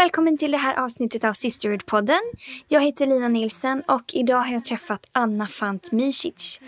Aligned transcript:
välkommen 0.00 0.38
till 0.38 0.50
det 0.50 0.58
här 0.58 0.74
avsnittet 0.74 1.24
av 1.24 1.32
Sisterhood-podden. 1.32 2.20
Jag 2.68 2.80
heter 2.80 3.06
Lina 3.06 3.28
Nilsen 3.28 3.82
och 3.88 4.02
idag 4.12 4.38
har 4.40 4.52
jag 4.52 4.64
träffat 4.64 5.06
Anna 5.12 5.46
Fant 5.46 5.92
Misic. 5.92 6.60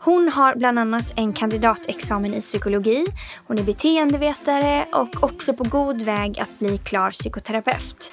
Hon 0.00 0.28
har 0.28 0.54
bland 0.54 0.78
annat 0.78 1.12
en 1.16 1.32
kandidatexamen 1.32 2.34
i 2.34 2.40
psykologi, 2.40 3.06
hon 3.46 3.58
är 3.58 3.62
beteendevetare 3.62 4.86
och 4.92 5.24
också 5.24 5.54
på 5.54 5.64
god 5.64 6.02
väg 6.02 6.38
att 6.38 6.58
bli 6.58 6.78
klar 6.78 7.10
psykoterapeut. 7.10 8.12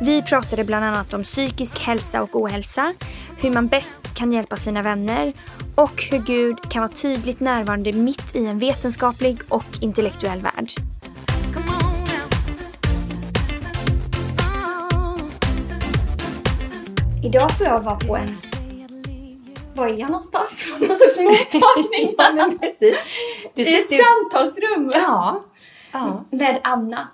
Vi 0.00 0.22
pratade 0.22 0.64
bland 0.64 0.84
annat 0.84 1.14
om 1.14 1.22
psykisk 1.22 1.78
hälsa 1.78 2.22
och 2.22 2.36
ohälsa, 2.36 2.94
hur 3.40 3.50
man 3.50 3.66
bäst 3.66 4.14
kan 4.14 4.32
hjälpa 4.32 4.56
sina 4.56 4.82
vänner 4.82 5.32
och 5.74 6.02
hur 6.10 6.18
Gud 6.18 6.70
kan 6.70 6.82
vara 6.82 6.92
tydligt 6.92 7.40
närvarande 7.40 7.92
mitt 7.92 8.36
i 8.36 8.46
en 8.46 8.58
vetenskaplig 8.58 9.38
och 9.48 9.78
intellektuell 9.80 10.42
värld. 10.42 10.70
Idag 17.24 17.50
får 17.58 17.66
jag 17.66 17.80
vara 17.80 17.96
på 17.96 18.16
en... 18.16 18.36
Var 19.74 19.86
är 19.86 19.94
jag 19.98 20.10
någonstans? 20.10 20.72
Någon 20.80 20.96
sorts 20.98 21.18
mottagning? 21.18 22.14
ja, 22.18 22.32
men 22.32 22.58
precis. 22.58 22.96
Du 23.54 23.62
I 23.62 23.82
ett 23.82 23.92
ju- 23.92 23.98
samtalsrum 23.98 24.90
Ja. 24.94 25.42
ja. 25.92 26.24
med 26.30 26.58
Anna. 26.64 27.08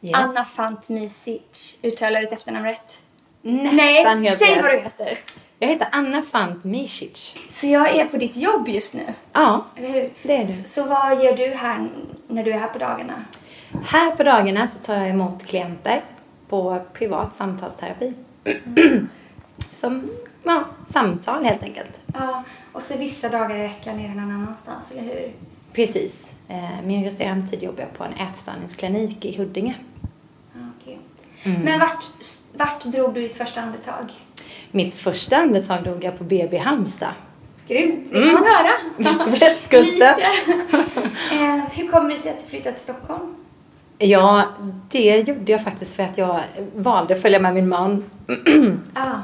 Yes. 0.00 0.14
Anna 0.16 0.44
Fant 0.44 0.88
Misic. 0.88 1.78
Uttalar 1.82 2.20
ditt 2.20 2.32
efternamn 2.32 2.64
rätt? 2.66 3.00
Nästan 3.42 3.76
Nej, 4.22 4.32
säg 4.36 4.54
rätt. 4.54 4.62
vad 4.62 4.70
du 4.72 4.78
heter. 4.78 5.18
Jag 5.58 5.68
heter 5.68 5.88
Anna 5.92 6.22
Fant 6.22 6.64
Misic. 6.64 7.34
Så 7.48 7.66
jag 7.66 7.90
är 7.96 8.04
på 8.04 8.16
ditt 8.16 8.36
jobb 8.36 8.68
just 8.68 8.94
nu, 8.94 9.14
Ja, 9.32 9.64
eller 9.76 9.88
hur? 9.88 10.10
Det 10.22 10.36
är 10.36 10.46
du. 10.46 10.52
Så 10.64 10.84
vad 10.84 11.24
gör 11.24 11.36
du 11.36 11.46
här 11.54 11.88
när 12.28 12.44
du 12.44 12.52
är 12.52 12.58
här 12.58 12.68
på 12.68 12.78
dagarna? 12.78 13.24
här 13.86 14.16
på 14.16 14.22
dagarna 14.22 14.66
så 14.66 14.78
tar 14.78 14.94
jag 14.94 15.08
emot 15.08 15.46
klienter 15.46 16.02
på 16.48 16.82
privat 16.92 17.34
samtalsterapi. 17.34 18.14
Som, 19.72 20.10
ja, 20.42 20.64
samtal 20.92 21.44
helt 21.44 21.62
enkelt. 21.62 21.92
Ja, 22.14 22.42
och 22.72 22.82
så 22.82 22.98
vissa 22.98 23.28
dagar 23.28 23.56
i 23.56 23.62
veckan 23.62 24.00
är 24.00 24.08
det 24.08 24.14
någon 24.14 24.30
annanstans, 24.30 24.90
eller 24.90 25.02
hur? 25.02 25.32
Precis. 25.72 26.30
Eh, 26.48 26.82
Min 26.84 27.04
resterande 27.04 27.48
tid 27.48 27.62
jobbar 27.62 27.80
jag 27.80 27.92
på 27.92 28.04
en 28.04 28.12
ätstörningsklinik 28.12 29.24
i 29.24 29.38
Huddinge. 29.38 29.74
Mm. 31.46 31.60
Men 31.60 31.80
vart, 31.80 32.04
vart 32.52 32.84
drog 32.84 33.14
du 33.14 33.22
ditt 33.22 33.36
första 33.36 33.60
andetag? 33.60 34.12
Mitt 34.70 34.94
första 34.94 35.36
andetag 35.36 35.82
drog 35.82 36.04
jag 36.04 36.18
på 36.18 36.24
BB 36.24 36.58
Halmstad. 36.58 37.12
Grymt, 37.68 38.12
det 38.12 38.22
kan 38.22 38.32
man 38.32 38.44
höra. 38.44 38.72
Visst, 38.98 39.42
västkusten. 39.42 40.14
Eh, 41.32 41.62
hur 41.72 41.88
kommer 41.88 42.10
det 42.10 42.16
sig 42.16 42.32
att 42.32 42.38
du 42.38 42.44
flyttat 42.46 42.74
till 42.74 42.82
Stockholm? 42.82 43.35
Ja, 43.98 44.44
det 44.88 45.28
gjorde 45.28 45.52
jag 45.52 45.64
faktiskt 45.64 45.96
för 45.96 46.02
att 46.02 46.18
jag 46.18 46.40
valde 46.76 47.14
att 47.14 47.22
följa 47.22 47.38
med 47.38 47.54
min 47.54 47.68
man. 47.68 48.04
Ah, 48.94 49.18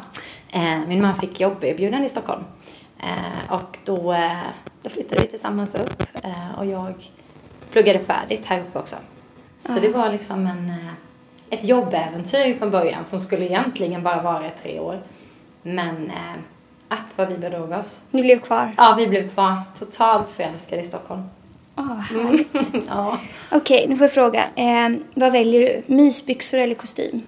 Eh, 0.53 0.79
min 0.89 1.03
man 1.03 1.17
fick 1.17 1.41
jobberbjudande 1.41 2.07
i 2.07 2.09
Stockholm. 2.09 2.45
Eh, 2.99 3.53
och 3.53 3.79
då, 3.85 4.13
eh, 4.13 4.39
då 4.83 4.91
flyttade 4.91 5.21
vi 5.21 5.27
tillsammans 5.27 5.75
upp 5.75 6.03
och 6.59 6.67
jag 6.67 6.95
pluggade 7.73 7.99
färdigt 7.99 8.47
här 8.47 8.61
uppe 8.61 8.79
också. 8.79 8.97
Så 9.61 9.73
det 9.73 9.89
var 9.89 10.13
liksom 10.13 10.47
en, 10.47 10.73
ett 11.51 11.65
jobbäventyr 11.65 12.55
från 12.55 12.71
början 12.71 13.05
som 13.05 13.21
skulle 13.21 13.45
egentligen 13.45 14.03
bara 14.03 14.23
vara 14.23 14.47
i 14.47 14.51
tre 14.63 14.81
år. 14.81 15.03
Men 15.63 16.13
ack 16.89 17.07
vad 17.17 17.29
vi 17.29 17.39
bedrog 17.39 17.71
oss. 17.71 18.01
ni 18.11 18.23
blev 18.23 18.41
kvar? 18.41 18.75
Ja, 18.77 18.95
vi 18.99 19.07
blev 19.07 19.31
kvar 19.31 19.57
totalt 19.79 20.31
förälskade 20.31 20.83
i 20.83 20.85
Stockholm. 20.85 21.23
Ah, 21.75 21.83
vad 22.15 22.25
härligt. 22.25 22.55
ja. 22.89 23.19
Okej, 23.51 23.87
nu 23.89 23.97
får 23.97 24.05
jag 24.05 24.13
fråga. 24.13 24.45
Eh, 24.57 24.89
vad 25.15 25.33
väljer 25.33 25.61
du? 25.61 25.95
Mysbyxor 25.95 26.59
eller 26.59 26.75
kostym? 26.75 27.23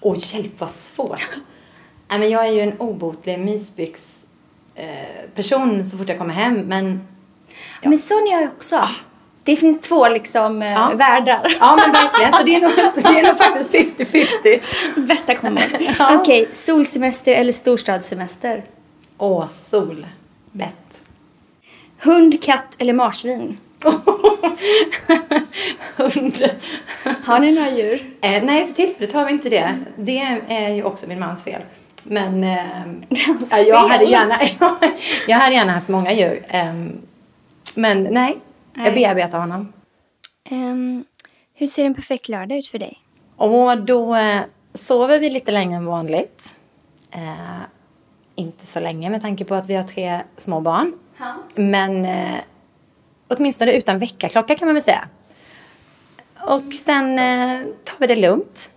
Oj, 0.00 0.18
hjälp 0.32 0.52
vad 0.60 0.70
svårt. 0.70 1.28
Nej, 2.08 2.18
men 2.18 2.30
jag 2.30 2.46
är 2.46 2.50
ju 2.52 2.60
en 2.60 2.78
obotlig 2.78 3.38
mysbyx 3.38 4.26
eh, 4.74 4.86
person 5.34 5.84
så 5.84 5.98
fort 5.98 6.08
jag 6.08 6.18
kommer 6.18 6.34
hem. 6.34 6.54
Men 6.54 7.00
Men 7.82 7.98
sån 7.98 8.26
är 8.26 8.40
jag 8.40 8.50
också. 8.56 8.88
Det 9.44 9.56
finns 9.56 9.80
två 9.80 10.08
liksom 10.08 10.62
eh, 10.62 10.68
Ja. 10.72 10.92
världar. 10.94 11.56
Ja 11.60 11.76
men 11.76 11.92
verkligen, 11.92 12.32
så 12.32 12.42
det 12.42 12.54
är 12.54 12.60
nog, 12.60 12.72
det 13.14 13.18
är 13.20 13.22
nog 13.22 13.36
faktiskt 13.38 13.98
50-50. 13.98 15.06
Bästa 15.06 15.34
kombon. 15.34 15.62
Ja. 15.98 16.16
Okej, 16.20 16.48
solsemester 16.52 17.32
eller 17.32 17.52
storstadssemester? 17.52 18.64
Åh, 19.18 19.46
sol. 19.46 20.06
Lätt. 20.52 21.04
Hund, 22.04 22.42
katt 22.42 22.76
eller 22.78 22.92
marsvin? 22.92 23.58
Hund. 25.96 26.36
Har 27.24 27.38
ni 27.40 27.52
några 27.54 27.70
djur? 27.70 28.14
Eh, 28.20 28.44
nej, 28.44 28.66
för 28.66 28.72
tillfället 28.72 29.12
har 29.12 29.24
vi 29.24 29.32
inte 29.32 29.48
det. 29.48 29.78
Det 29.96 30.38
är 30.48 30.68
ju 30.68 30.82
också 30.82 31.08
min 31.08 31.18
mans 31.18 31.44
fel. 31.44 31.62
Men 32.02 32.44
eh, 32.44 32.64
ja, 33.08 33.58
jag, 33.58 33.90
fel. 33.90 33.90
hade 33.90 34.04
gärna, 34.04 34.34
jag 35.26 35.36
hade 35.38 35.54
gärna 35.54 35.72
haft 35.72 35.88
många 35.88 36.12
djur. 36.12 36.44
Eh, 36.48 36.74
men 37.74 38.02
nej, 38.02 38.10
Nej. 38.10 38.38
jag 38.74 38.94
bearbetar 38.94 39.38
honom. 39.38 39.72
Ehm, 40.50 41.04
hur 41.54 41.66
ser 41.66 41.84
en 41.84 41.94
perfekt 41.94 42.28
lördag 42.28 42.58
ut 42.58 42.68
för 42.68 42.78
dig? 42.78 42.98
Och 43.36 43.78
då 43.78 44.14
eh, 44.14 44.40
sover 44.74 45.18
vi 45.18 45.30
lite 45.30 45.50
längre 45.50 45.76
än 45.76 45.86
vanligt. 45.86 46.56
Eh, 47.10 47.60
inte 48.34 48.66
så 48.66 48.80
länge 48.80 49.10
med 49.10 49.22
tanke 49.22 49.44
på 49.44 49.54
att 49.54 49.70
vi 49.70 49.74
har 49.74 49.82
tre 49.82 50.20
små 50.36 50.60
barn. 50.60 50.92
Men 51.54 52.04
eh, 52.04 52.40
åtminstone 53.28 53.72
utan 53.72 53.98
väckarklocka 53.98 54.54
kan 54.54 54.68
man 54.68 54.74
väl 54.74 54.82
säga. 54.82 55.08
Och 56.40 56.72
sen 56.72 57.18
eh, 57.18 57.60
tar 57.84 57.96
vi 57.98 58.06
det 58.06 58.16
lugnt. 58.16 58.70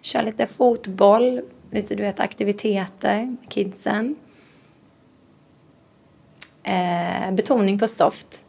Kör 0.00 0.22
lite 0.22 0.46
fotboll, 0.46 1.42
lite 1.70 1.94
du 1.94 2.02
vet 2.02 2.20
aktiviteter 2.20 3.16
med 3.16 3.36
kidsen. 3.48 4.16
Eh, 6.62 7.30
betoning 7.32 7.78
på 7.78 7.86
soft. 7.88 8.40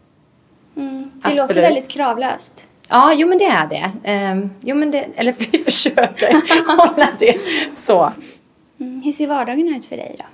Mm. 0.76 1.04
Det 1.04 1.10
Absolut. 1.18 1.38
låter 1.38 1.62
väldigt 1.62 1.90
kravlöst. 1.90 2.66
Ja, 2.90 3.14
jo 3.14 3.28
men 3.28 3.38
det 3.38 3.46
är 3.46 3.68
det. 3.68 4.12
Eh, 4.12 4.48
jo 4.62 4.76
men 4.76 4.92
det, 4.92 5.08
eller 5.16 5.34
vi 5.52 5.60
försöker 5.60 6.34
hålla 6.78 7.10
det 7.20 7.40
så. 7.74 8.12
Mm. 8.80 9.02
Hur 9.02 9.12
ser 9.12 9.28
vardagen 9.28 9.76
ut 9.76 9.86
för 9.86 9.98
dig 9.98 10.16
då? 10.20 10.26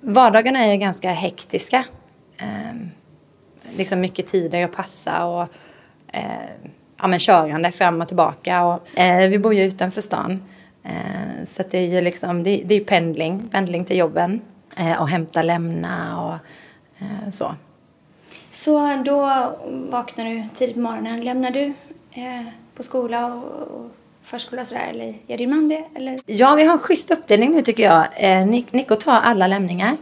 Vardagarna 0.00 0.58
är 0.58 0.72
ju 0.72 0.76
ganska 0.76 1.10
hektiska. 1.10 1.84
Eh, 2.38 2.74
liksom 3.76 4.00
mycket 4.00 4.26
tider 4.26 4.64
att 4.64 4.72
passa 4.72 5.24
och 5.24 5.48
eh, 6.12 6.22
ja, 6.96 7.06
men 7.06 7.18
körande 7.18 7.72
fram 7.72 8.00
och 8.00 8.08
tillbaka. 8.08 8.64
Och, 8.64 8.98
eh, 8.98 9.28
vi 9.28 9.38
bor 9.38 9.54
ju 9.54 9.64
utanför 9.64 10.00
stan. 10.00 10.42
Eh, 10.84 11.44
så 11.46 11.62
att 11.62 11.70
det 11.70 11.78
är 11.78 11.86
ju 11.86 12.00
liksom, 12.00 12.42
det, 12.42 12.62
det 12.64 12.74
är 12.74 12.84
pendling, 12.84 13.48
pendling 13.48 13.84
till 13.84 13.96
jobben. 13.96 14.40
Eh, 14.76 15.00
och 15.00 15.08
hämta, 15.08 15.42
lämna 15.42 16.20
och 16.20 16.34
eh, 16.98 17.30
så. 17.30 17.54
Så 18.48 19.02
då 19.04 19.20
vaknar 19.90 20.24
du 20.24 20.48
tidigt 20.54 20.74
på 20.74 20.80
morgonen. 20.80 21.24
Lämnar 21.24 21.50
du 21.50 21.64
eh, 22.10 22.46
på 22.74 22.82
skola 22.82 23.34
och, 23.34 23.44
och 23.44 23.90
förskola 24.22 24.62
och 24.62 24.68
sådär? 24.68 24.86
Eller 24.90 25.14
gör 25.26 25.36
din 25.36 25.50
man 25.50 25.68
det? 25.68 25.84
Eller? 25.94 26.18
Ja, 26.26 26.54
vi 26.54 26.64
har 26.64 26.72
en 26.72 26.78
schysst 26.78 27.10
uppdelning 27.10 27.50
nu 27.52 27.62
tycker 27.62 27.82
jag. 27.82 28.06
Eh, 28.16 28.46
Nico 28.70 28.96
tar 28.96 29.12
alla 29.20 29.46
lämningar. 29.46 29.96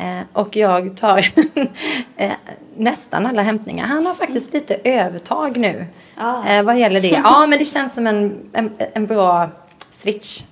Eh, 0.00 0.20
och 0.32 0.56
jag 0.56 0.96
tar 0.96 1.18
eh, 2.16 2.32
nästan 2.76 3.26
alla 3.26 3.42
hämtningar. 3.42 3.86
Han 3.86 4.06
har 4.06 4.14
faktiskt 4.14 4.52
lite 4.52 4.74
övertag 4.84 5.56
nu. 5.56 5.86
Ah. 6.16 6.46
Eh, 6.48 6.62
vad 6.62 6.78
gäller 6.78 7.00
det. 7.00 7.08
Ja, 7.24 7.46
men 7.46 7.58
det 7.58 7.64
känns 7.64 7.94
som 7.94 8.06
en, 8.06 8.50
en, 8.52 8.70
en 8.94 9.06
bra 9.06 9.48
switch. 9.90 10.42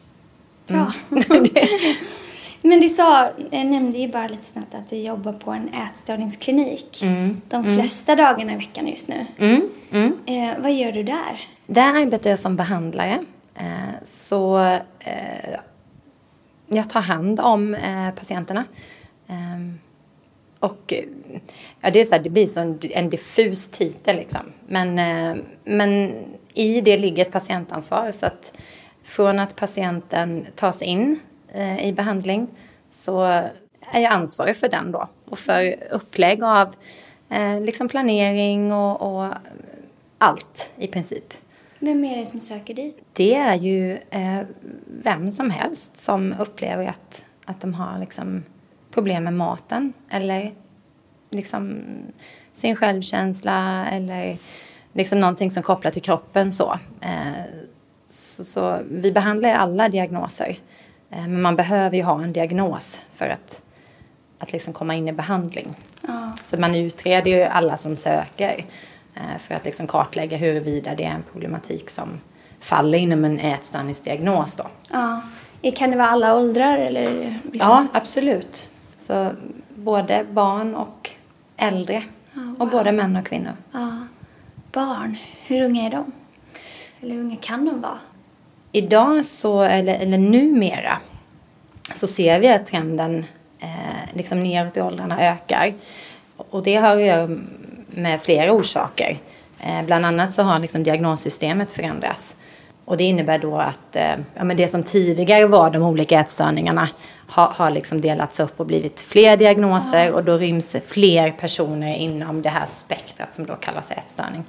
Bra. 0.66 0.92
Det- 1.28 1.96
Men 2.62 2.80
du 2.80 2.88
sa, 2.88 3.30
jag 3.50 3.66
nämnde 3.66 3.98
ju 3.98 4.08
bara 4.08 4.28
lite 4.28 4.44
snabbt 4.44 4.74
att 4.74 4.90
du 4.90 4.96
jobbar 4.96 5.32
på 5.32 5.50
en 5.50 5.68
ätstörningsklinik. 5.74 7.02
Mm, 7.02 7.40
De 7.48 7.64
flesta 7.64 8.16
dagarna 8.16 8.52
i 8.52 8.56
veckan 8.56 8.86
just 8.88 9.08
nu. 9.08 9.26
mm, 9.38 9.68
mm. 9.90 10.12
Eh, 10.26 10.58
vad 10.62 10.72
gör 10.72 10.92
du 10.92 11.02
där? 11.02 11.40
Där 11.66 11.94
arbetar 11.94 12.30
jag 12.30 12.38
som 12.38 12.56
behandlare. 12.56 13.24
Eh, 13.54 13.64
så 14.04 14.58
eh, 15.00 15.56
jag 16.66 16.90
tar 16.90 17.00
hand 17.00 17.40
om 17.40 17.76
patienterna. 18.16 18.64
Ehm, 19.28 19.78
och 20.58 20.92
eh, 20.92 21.04
ja, 21.80 21.90
det, 21.90 22.00
är 22.00 22.04
så 22.04 22.14
här, 22.14 22.22
det 22.22 22.30
blir 22.30 22.46
som 22.46 22.78
en, 22.82 23.10
diffus 23.10 23.68
titel 23.68 24.16
liksom. 24.16 24.40
Men, 24.66 24.98
eh, 24.98 25.42
men 25.64 26.12
i 26.54 26.80
det 26.80 26.96
ligger 26.96 27.24
ett 27.24 27.32
patientansvar. 27.32 28.10
Så 28.10 28.26
att 28.26 28.52
från 29.04 29.38
att 29.38 29.56
patienten 29.56 30.46
tas 30.54 30.82
in 30.82 31.20
eh, 31.52 31.86
i 31.86 31.92
behandling 31.92 32.46
så 32.90 33.22
är 33.80 34.00
jag 34.00 34.12
ansvarig 34.12 34.56
för 34.56 34.68
den 34.68 34.92
då. 34.92 35.08
Och 35.24 35.38
för 35.38 35.76
upplägg 35.90 36.42
av 36.42 36.74
liksom 37.60 37.88
planering 37.88 38.72
och, 38.72 39.02
och 39.02 39.34
allt 40.18 40.70
i 40.76 40.86
princip. 40.86 41.34
Vem 41.78 42.04
är 42.04 42.16
det 42.16 42.26
som 42.26 42.40
söker 42.40 42.74
dit? 42.74 42.98
Det 43.12 43.34
är 43.34 43.54
ju 43.54 43.92
eh, 44.10 44.40
vem 44.86 45.32
som 45.32 45.50
helst 45.50 46.00
som 46.00 46.34
upplever 46.38 46.86
att, 46.86 47.24
att 47.44 47.60
de 47.60 47.74
har 47.74 47.98
liksom, 47.98 48.44
problem 48.98 49.24
med 49.24 49.32
maten 49.32 49.92
eller 50.10 50.52
liksom, 51.30 51.82
sin 52.56 52.76
självkänsla 52.76 53.86
eller 53.92 54.38
liksom 54.92 55.20
någonting 55.20 55.50
som 55.50 55.62
kopplar 55.62 55.90
till 55.90 56.02
kroppen. 56.02 56.52
så. 56.52 56.78
Eh, 57.00 57.44
så, 58.06 58.44
så 58.44 58.78
vi 58.90 59.12
behandlar 59.12 59.54
alla 59.54 59.88
diagnoser. 59.88 60.58
Eh, 61.10 61.20
men 61.20 61.42
man 61.42 61.56
behöver 61.56 61.96
ju 61.96 62.02
ha 62.02 62.22
en 62.22 62.32
diagnos 62.32 63.00
för 63.16 63.28
att, 63.28 63.62
att 64.38 64.52
liksom 64.52 64.72
komma 64.72 64.94
in 64.94 65.08
i 65.08 65.12
behandling. 65.12 65.74
Ja. 66.06 66.32
Så 66.44 66.56
man 66.56 66.74
utreder 66.74 67.30
ju 67.30 67.42
alla 67.42 67.76
som 67.76 67.96
söker 67.96 68.64
eh, 69.14 69.38
för 69.38 69.54
att 69.54 69.64
liksom 69.64 69.86
kartlägga 69.86 70.36
huruvida 70.36 70.94
det 70.94 71.04
är 71.04 71.10
en 71.10 71.24
problematik 71.32 71.90
som 71.90 72.20
faller 72.60 72.98
inom 72.98 73.24
en 73.24 73.38
ätstörningsdiagnos 73.38 74.54
då. 74.56 74.66
Ja. 74.90 75.22
Kan 75.76 75.90
det 75.90 75.96
vara 75.96 76.08
alla 76.08 76.34
åldrar 76.34 76.78
eller 76.78 77.38
vissa? 77.42 77.64
Ja, 77.64 77.86
absolut. 77.92 78.70
Så 79.08 79.32
både 79.74 80.24
barn 80.30 80.74
och 80.74 81.10
äldre. 81.56 82.02
Och 82.58 82.68
både 82.68 82.92
män 82.92 83.16
och 83.16 83.26
kvinnor. 83.26 83.52
Ja. 83.72 83.90
Barn, 84.72 85.16
hur 85.46 85.62
unga 85.62 85.86
är 85.86 85.90
de? 85.90 86.12
Eller 87.00 87.14
hur 87.14 87.20
unga 87.20 87.36
kan 87.36 87.64
de 87.64 87.80
vara? 87.80 87.98
Idag 88.72 89.24
så, 89.24 89.62
eller, 89.62 89.94
eller 89.94 90.18
numera, 90.18 90.98
så 91.94 92.06
ser 92.06 92.40
vi 92.40 92.48
att 92.48 92.66
trenden 92.66 93.24
eh, 93.58 94.14
liksom 94.14 94.40
neråt 94.40 94.76
i 94.76 94.80
åldrarna 94.80 95.20
ökar. 95.20 95.72
Och 96.36 96.62
det 96.62 96.76
har 96.76 96.96
att 96.96 97.02
göra 97.02 97.38
med 97.86 98.20
flera 98.20 98.52
orsaker. 98.52 99.18
Eh, 99.60 99.82
bland 99.82 100.06
annat 100.06 100.32
så 100.32 100.42
har 100.42 100.58
liksom 100.58 100.82
diagnossystemet 100.82 101.72
förändrats. 101.72 102.36
Och 102.88 102.96
det 102.96 103.04
innebär 103.04 103.38
då 103.38 103.56
att 103.56 103.96
eh, 103.96 104.14
ja, 104.34 104.44
men 104.44 104.56
det 104.56 104.68
som 104.68 104.82
tidigare 104.82 105.46
var 105.46 105.70
de 105.70 105.82
olika 105.82 106.20
ätstörningarna 106.20 106.88
har, 107.26 107.46
har 107.46 107.70
liksom 107.70 108.00
delats 108.00 108.40
upp 108.40 108.60
och 108.60 108.66
blivit 108.66 109.00
fler 109.00 109.36
diagnoser 109.36 110.12
och 110.12 110.24
då 110.24 110.36
ryms 110.38 110.76
fler 110.86 111.30
personer 111.30 111.96
inom 111.96 112.42
det 112.42 112.48
här 112.48 112.66
spektrat 112.66 113.34
som 113.34 113.46
då 113.46 113.54
kallas 113.54 113.90
ätstörning. 113.90 114.44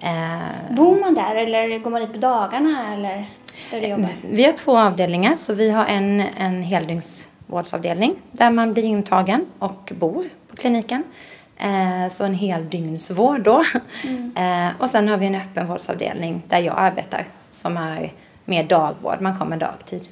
Eh, 0.00 0.74
Bor 0.76 1.00
man 1.00 1.14
där 1.14 1.34
eller 1.34 1.78
går 1.78 1.90
man 1.90 2.00
dit 2.00 2.12
på 2.12 2.18
dagarna 2.18 2.94
eller 2.94 3.24
där 3.70 3.80
du 3.80 3.86
jobbar? 3.86 4.08
vi 4.22 4.44
har 4.44 4.52
två 4.52 4.78
avdelningar, 4.78 5.34
så 5.34 5.54
vi 5.54 5.70
har 5.70 5.86
en, 5.86 6.20
en 6.20 6.62
heldygnsvårdsavdelning 6.62 8.14
där 8.32 8.50
man 8.50 8.72
blir 8.72 8.84
intagen 8.84 9.46
och 9.58 9.92
bor 9.98 10.24
på 10.50 10.56
kliniken. 10.56 11.02
Eh, 11.56 12.08
så 12.10 12.24
en 12.24 12.34
heldygnsvård 12.34 13.40
då. 13.42 13.64
Eh, 14.36 14.68
och 14.78 14.90
sen 14.90 15.08
har 15.08 15.16
vi 15.16 15.26
en 15.26 15.34
öppenvårdsavdelning 15.34 16.42
där 16.48 16.58
jag 16.58 16.74
arbetar 16.78 17.26
som 17.50 17.76
är 17.76 18.12
mer 18.44 18.64
dagvård, 18.64 19.20
man 19.20 19.38
kommer 19.38 19.56
dagtid. 19.56 20.08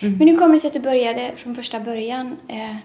Men 0.00 0.28
hur 0.28 0.36
kommer 0.36 0.52
det 0.54 0.58
sig 0.58 0.68
att 0.68 0.74
du 0.74 0.80
började 0.80 1.32
från 1.36 1.54
första 1.54 1.80
början? 1.80 2.36
Eh, 2.48 2.76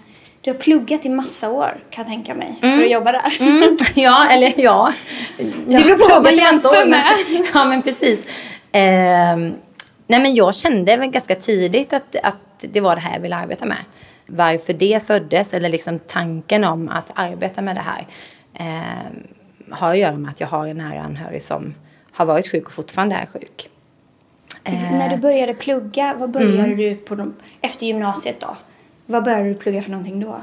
du 0.42 0.52
har 0.52 0.58
pluggat 0.58 1.06
i 1.06 1.10
massa 1.10 1.50
år 1.50 1.84
kan 1.90 2.04
jag 2.04 2.08
tänka 2.08 2.36
mig 2.36 2.56
för 2.62 2.84
att 2.84 2.92
jobba 2.92 3.12
där. 3.12 3.38
Mm, 3.40 3.78
ja, 3.96 4.28
eller 4.30 4.54
ja. 4.58 4.94
Det 5.38 5.44
beror 5.66 5.98
på 5.98 6.14
vad 6.14 6.24
man 6.24 6.36
jämför 6.36 6.86
med. 6.86 7.16
Ja, 7.54 7.66
men 7.66 7.82
precis. 7.82 8.26
Ehm, 8.72 9.54
nej, 10.08 10.20
men 10.20 10.36
jag 10.36 10.56
kände 10.56 10.98
väl 10.98 11.10
ganska 11.10 11.36
tidigt 11.36 11.94
att, 11.94 12.16
att 12.24 12.36
det 12.60 12.82
var 12.82 12.96
det 12.96 13.02
här 13.02 13.14
jag 13.14 13.22
ville 13.22 13.36
arbeta 13.36 13.66
med. 13.66 13.78
Varför 14.26 14.74
det 14.74 15.08
föddes, 15.08 15.54
eller 15.54 15.70
liksom 15.70 16.00
tanken 16.00 16.64
om 16.64 16.90
att 16.90 17.12
arbeta 17.16 17.62
med 17.62 17.76
det 17.76 17.82
här, 17.82 18.08
ehm, 18.54 19.24
har 19.72 19.92
att 19.92 19.98
göra 19.98 20.18
med 20.18 20.30
att 20.30 20.40
jag 20.40 20.48
har 20.48 20.68
en 20.68 20.78
nära 20.78 21.02
anhörig 21.02 21.44
som 21.44 21.74
har 22.20 22.26
varit 22.26 22.52
sjuk 22.52 22.66
och 22.68 22.72
fortfarande 22.74 23.16
är 23.16 23.26
sjuk. 23.26 23.70
När 24.92 25.10
du 25.10 25.18
började 25.18 25.54
plugga, 25.54 26.16
vad 26.20 26.32
började 26.32 26.76
du 26.76 26.96
på 26.96 27.16
de, 27.16 27.34
efter 27.62 27.86
gymnasiet 27.86 28.40
då? 28.40 28.56
Vad 29.06 29.24
började 29.24 29.44
du 29.50 29.54
plugga 29.56 29.82
för 29.82 29.92
någonting 29.92 30.20
då? 30.20 30.42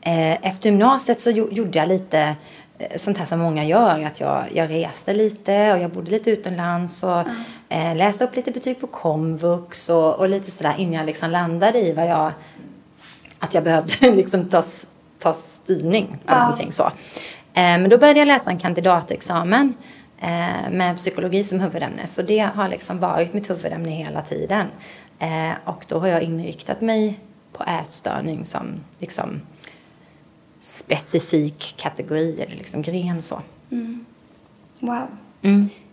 Eh, 0.00 0.46
Efter 0.48 0.70
gymnasiet 0.70 1.20
så 1.20 1.30
gjo- 1.30 1.52
gjorde 1.52 1.78
jag 1.78 1.88
lite 1.88 2.36
eh, 2.78 2.96
sånt 2.96 3.18
här 3.18 3.24
som 3.24 3.40
många 3.40 3.64
gör. 3.64 4.04
Att 4.06 4.20
jag, 4.20 4.44
jag 4.54 4.70
reste 4.70 5.12
lite 5.14 5.72
och 5.72 5.78
jag 5.78 5.90
bodde 5.90 6.10
lite 6.10 6.30
utomlands 6.30 7.02
och 7.02 7.22
eh, 7.68 7.96
läste 7.96 8.24
upp 8.24 8.36
lite 8.36 8.50
betyg 8.50 8.80
på 8.80 8.86
komvux 8.86 9.88
och, 9.90 10.14
och 10.14 10.28
lite 10.28 10.50
sådär 10.50 10.74
innan 10.78 10.92
jag 10.94 11.06
liksom 11.06 11.30
landade 11.30 11.78
i 11.80 11.92
vad 11.92 12.06
jag... 12.06 12.32
Att 13.38 13.54
jag 13.54 13.64
behövde 13.64 14.10
liksom 14.16 14.48
ta, 14.48 14.62
ta 15.18 15.32
styrning 15.32 16.06
på 16.06 16.32
Ja. 16.34 16.40
någonting 16.42 16.72
så. 16.72 16.82
Eh, 16.84 16.90
men 17.54 17.88
då 17.88 17.98
började 17.98 18.18
jag 18.20 18.26
läsa 18.28 18.50
en 18.50 18.58
kandidatexamen 18.58 19.66
eh, 19.68 19.74
med 20.70 20.96
psykologi 20.96 21.44
som 21.44 21.60
huvudämne. 21.60 22.06
Så 22.06 22.22
det 22.22 22.38
har 22.38 22.68
liksom 22.68 22.98
varit 22.98 23.32
mitt 23.32 23.50
huvudämne 23.50 23.90
hela 23.90 24.22
tiden. 24.22 24.66
Eh, 25.18 25.52
och 25.64 25.84
då 25.88 25.98
har 25.98 26.08
jag 26.08 26.22
inriktat 26.22 26.80
mig 26.80 27.20
på 27.52 27.64
ätstörning 27.64 28.44
som 28.44 28.66
liksom 28.98 29.40
specifik 30.60 31.74
kategori 31.76 32.42
eller 32.42 32.56
liksom 32.56 32.82
gren 32.82 33.22
så. 33.22 33.42
Wow. 34.80 35.06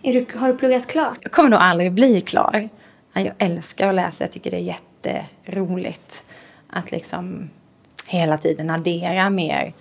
Är 0.02 0.14
du, 0.14 0.26
har 0.40 0.48
du 0.48 0.58
pluggat 0.58 0.88
klart? 0.88 1.18
Jag 1.22 1.32
kommer 1.32 1.50
nog 1.50 1.60
aldrig 1.60 1.92
bli 1.92 2.22
klar. 2.22 2.70
Ja, 3.14 3.22
Jag 3.22 3.34
älskar 3.38 3.88
att 3.88 3.96
läsa, 3.96 4.24
jag 4.24 4.32
tycker 4.32 4.52
det 4.52 4.58
är 4.58 4.76
jätteroligt 5.06 6.24
att 6.68 6.92
liksom 6.92 7.50
hela 8.08 8.38
tiden 8.38 8.70
addera 8.70 9.30
mer 9.30 9.74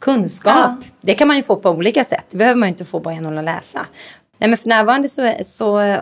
kunskap. 0.00 0.54
Ja. 0.54 0.76
Det 1.00 1.14
kan 1.14 1.28
man 1.28 1.36
ju 1.36 1.42
få 1.42 1.56
på 1.56 1.70
olika 1.70 2.04
sätt, 2.04 2.24
det 2.30 2.36
behöver 2.36 2.58
man 2.58 2.68
ju 2.68 2.70
inte 2.70 2.84
få 2.84 3.00
bara 3.00 3.14
genom 3.14 3.38
att 3.38 3.44
läsa. 3.44 3.86
Nej, 4.38 4.50
men 4.50 4.56
för 4.56 4.68
närvarande 4.68 5.08
så, 5.08 5.32
så 5.42 5.80
eh, 5.80 6.00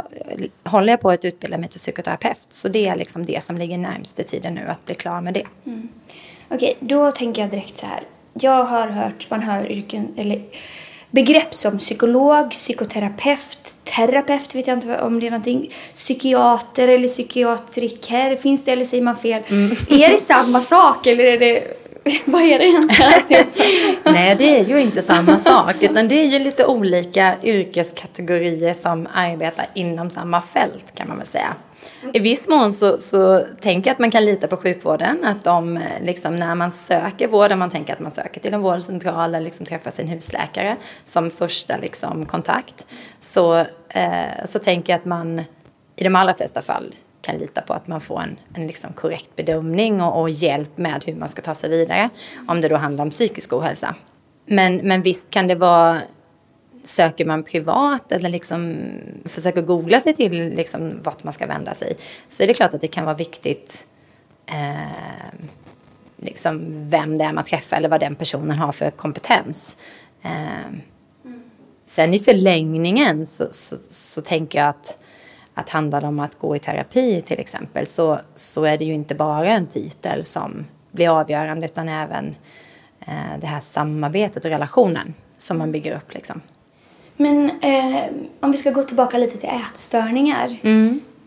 håller 0.64 0.92
jag 0.92 1.00
på 1.00 1.10
att 1.10 1.24
utbilda 1.24 1.58
mig 1.58 1.68
till 1.68 1.78
psykoterapeut. 1.78 2.46
Så 2.48 2.68
det 2.68 2.88
är 2.88 2.96
liksom 2.96 3.26
det 3.26 3.44
som 3.44 3.58
ligger 3.58 3.78
närmast 3.78 4.20
i 4.20 4.24
tiden 4.24 4.54
nu, 4.54 4.66
att 4.68 4.86
bli 4.86 4.94
klar 4.94 5.20
med 5.20 5.34
det. 5.34 5.46
Okej, 6.48 6.76
då 6.80 7.10
tänker 7.10 7.42
jag 7.42 7.50
direkt 7.50 7.78
så 7.78 7.86
här. 7.86 8.02
Jag 8.32 8.64
har 8.64 8.86
hört, 8.86 9.26
man 9.30 9.42
hör 9.42 9.72
yrken, 9.72 10.14
eller 10.16 10.42
begrepp 11.10 11.54
som 11.54 11.78
psykolog, 11.78 12.50
psykoterapeut, 12.50 13.76
terapeut, 13.84 14.54
vet 14.54 14.66
jag 14.66 14.76
inte 14.76 15.00
om 15.00 15.20
det 15.20 15.26
är 15.26 15.30
någonting, 15.30 15.72
psykiater 15.94 16.88
eller 16.88 17.08
psykiatriker, 17.08 18.36
finns 18.36 18.64
det 18.64 18.72
eller 18.72 18.84
säger 18.84 19.04
man 19.04 19.16
fel? 19.16 19.42
Är 19.90 20.08
det 20.08 20.18
samma 20.18 20.60
sak 20.60 21.06
eller 21.06 21.24
är 21.24 21.38
det, 21.38 21.64
vad 22.24 22.42
är 22.42 22.58
det 22.58 22.64
egentligen? 22.64 23.46
Nej, 24.04 24.36
det 24.36 24.58
är 24.58 24.64
ju 24.64 24.80
inte 24.80 25.02
samma 25.02 25.38
sak, 25.38 25.74
utan 25.80 26.08
det 26.08 26.14
är 26.14 26.26
ju 26.26 26.38
lite 26.38 26.66
olika 26.66 27.34
yrkeskategorier 27.42 28.74
som 28.74 29.08
arbetar 29.14 29.66
inom 29.74 30.10
samma 30.10 30.42
fält 30.42 30.94
kan 30.94 31.08
man 31.08 31.18
väl 31.18 31.26
säga. 31.26 31.54
I 32.12 32.18
viss 32.18 32.48
mån 32.48 32.72
så, 32.72 32.98
så 32.98 33.44
tänker 33.60 33.90
jag 33.90 33.94
att 33.94 33.98
man 33.98 34.10
kan 34.10 34.24
lita 34.24 34.48
på 34.48 34.56
sjukvården, 34.56 35.24
att 35.24 35.44
de 35.44 35.76
eh, 35.76 35.82
liksom 36.00 36.36
när 36.36 36.54
man 36.54 36.72
söker 36.72 37.28
vård, 37.28 37.52
om 37.52 37.58
man 37.58 37.70
tänker 37.70 37.92
att 37.92 38.00
man 38.00 38.12
söker 38.12 38.40
till 38.40 38.54
en 38.54 38.60
vårdcentral 38.60 39.34
eller 39.34 39.44
liksom 39.44 39.66
träffar 39.66 39.90
sin 39.90 40.08
husläkare 40.08 40.76
som 41.04 41.30
första 41.30 41.76
liksom 41.76 42.26
kontakt, 42.26 42.86
så, 43.20 43.58
eh, 43.88 44.44
så 44.44 44.58
tänker 44.58 44.92
jag 44.92 44.98
att 44.98 45.04
man 45.04 45.38
i 45.96 46.04
de 46.04 46.16
allra 46.16 46.34
flesta 46.34 46.62
fall 46.62 46.94
kan 47.28 47.38
lita 47.38 47.60
på 47.60 47.72
att 47.72 47.86
man 47.86 48.00
får 48.00 48.20
en, 48.20 48.38
en 48.54 48.66
liksom 48.66 48.92
korrekt 48.92 49.36
bedömning 49.36 50.02
och, 50.02 50.20
och 50.20 50.30
hjälp 50.30 50.78
med 50.78 51.04
hur 51.06 51.14
man 51.14 51.28
ska 51.28 51.42
ta 51.42 51.54
sig 51.54 51.70
vidare. 51.70 52.08
Om 52.48 52.60
det 52.60 52.68
då 52.68 52.76
handlar 52.76 53.04
om 53.04 53.10
psykisk 53.10 53.52
ohälsa. 53.52 53.94
Men, 54.46 54.76
men 54.76 55.02
visst 55.02 55.30
kan 55.30 55.48
det 55.48 55.54
vara, 55.54 56.00
söker 56.82 57.24
man 57.24 57.42
privat 57.42 58.12
eller 58.12 58.28
liksom 58.28 58.76
försöker 59.24 59.62
googla 59.62 60.00
sig 60.00 60.14
till 60.14 60.48
liksom 60.54 61.00
vart 61.02 61.24
man 61.24 61.32
ska 61.32 61.46
vända 61.46 61.74
sig. 61.74 61.96
Så 62.28 62.42
är 62.42 62.46
det 62.46 62.54
klart 62.54 62.74
att 62.74 62.80
det 62.80 62.88
kan 62.88 63.04
vara 63.04 63.16
viktigt 63.16 63.86
eh, 64.46 65.48
liksom 66.16 66.64
vem 66.90 67.18
det 67.18 67.24
är 67.24 67.32
man 67.32 67.44
träffar 67.44 67.76
eller 67.76 67.88
vad 67.88 68.00
den 68.00 68.14
personen 68.14 68.58
har 68.58 68.72
för 68.72 68.90
kompetens. 68.90 69.76
Eh, 70.22 70.78
Sen 71.88 72.14
i 72.14 72.18
förlängningen 72.18 73.26
så, 73.26 73.48
så, 73.50 73.76
så 73.90 74.20
tänker 74.22 74.58
jag 74.58 74.68
att, 74.68 74.98
att 75.58 75.68
handlar 75.68 76.00
det 76.00 76.06
om 76.06 76.20
att 76.20 76.38
gå 76.38 76.56
i 76.56 76.58
terapi 76.58 77.20
till 77.20 77.40
exempel 77.40 77.86
så, 77.86 78.20
så 78.34 78.64
är 78.64 78.78
det 78.78 78.84
ju 78.84 78.94
inte 78.94 79.14
bara 79.14 79.48
en 79.48 79.66
titel 79.66 80.24
som 80.24 80.64
blir 80.90 81.20
avgörande 81.20 81.66
utan 81.66 81.88
även 81.88 82.34
eh, 83.00 83.38
det 83.40 83.46
här 83.46 83.60
samarbetet 83.60 84.44
och 84.44 84.50
relationen 84.50 85.14
som 85.38 85.58
man 85.58 85.72
bygger 85.72 85.96
upp. 85.96 86.14
Liksom. 86.14 86.40
Men 87.16 87.50
eh, 87.50 88.04
om 88.40 88.52
vi 88.52 88.58
ska 88.58 88.70
gå 88.70 88.82
tillbaka 88.82 89.18
lite 89.18 89.36
till 89.36 89.48
ätstörningar. 89.48 90.56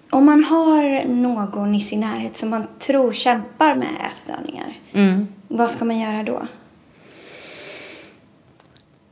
Om 0.09 0.25
man 0.25 0.43
har 0.43 1.05
någon 1.05 1.75
i 1.75 1.81
sin 1.81 2.00
närhet 2.00 2.35
som 2.35 2.50
man 2.50 2.67
tror 2.79 3.13
kämpar 3.13 3.75
med 3.75 3.88
ätstörningar, 4.11 4.73
vad 5.47 5.71
ska 5.71 5.85
man 5.85 6.00
göra 6.00 6.23
då? 6.23 6.41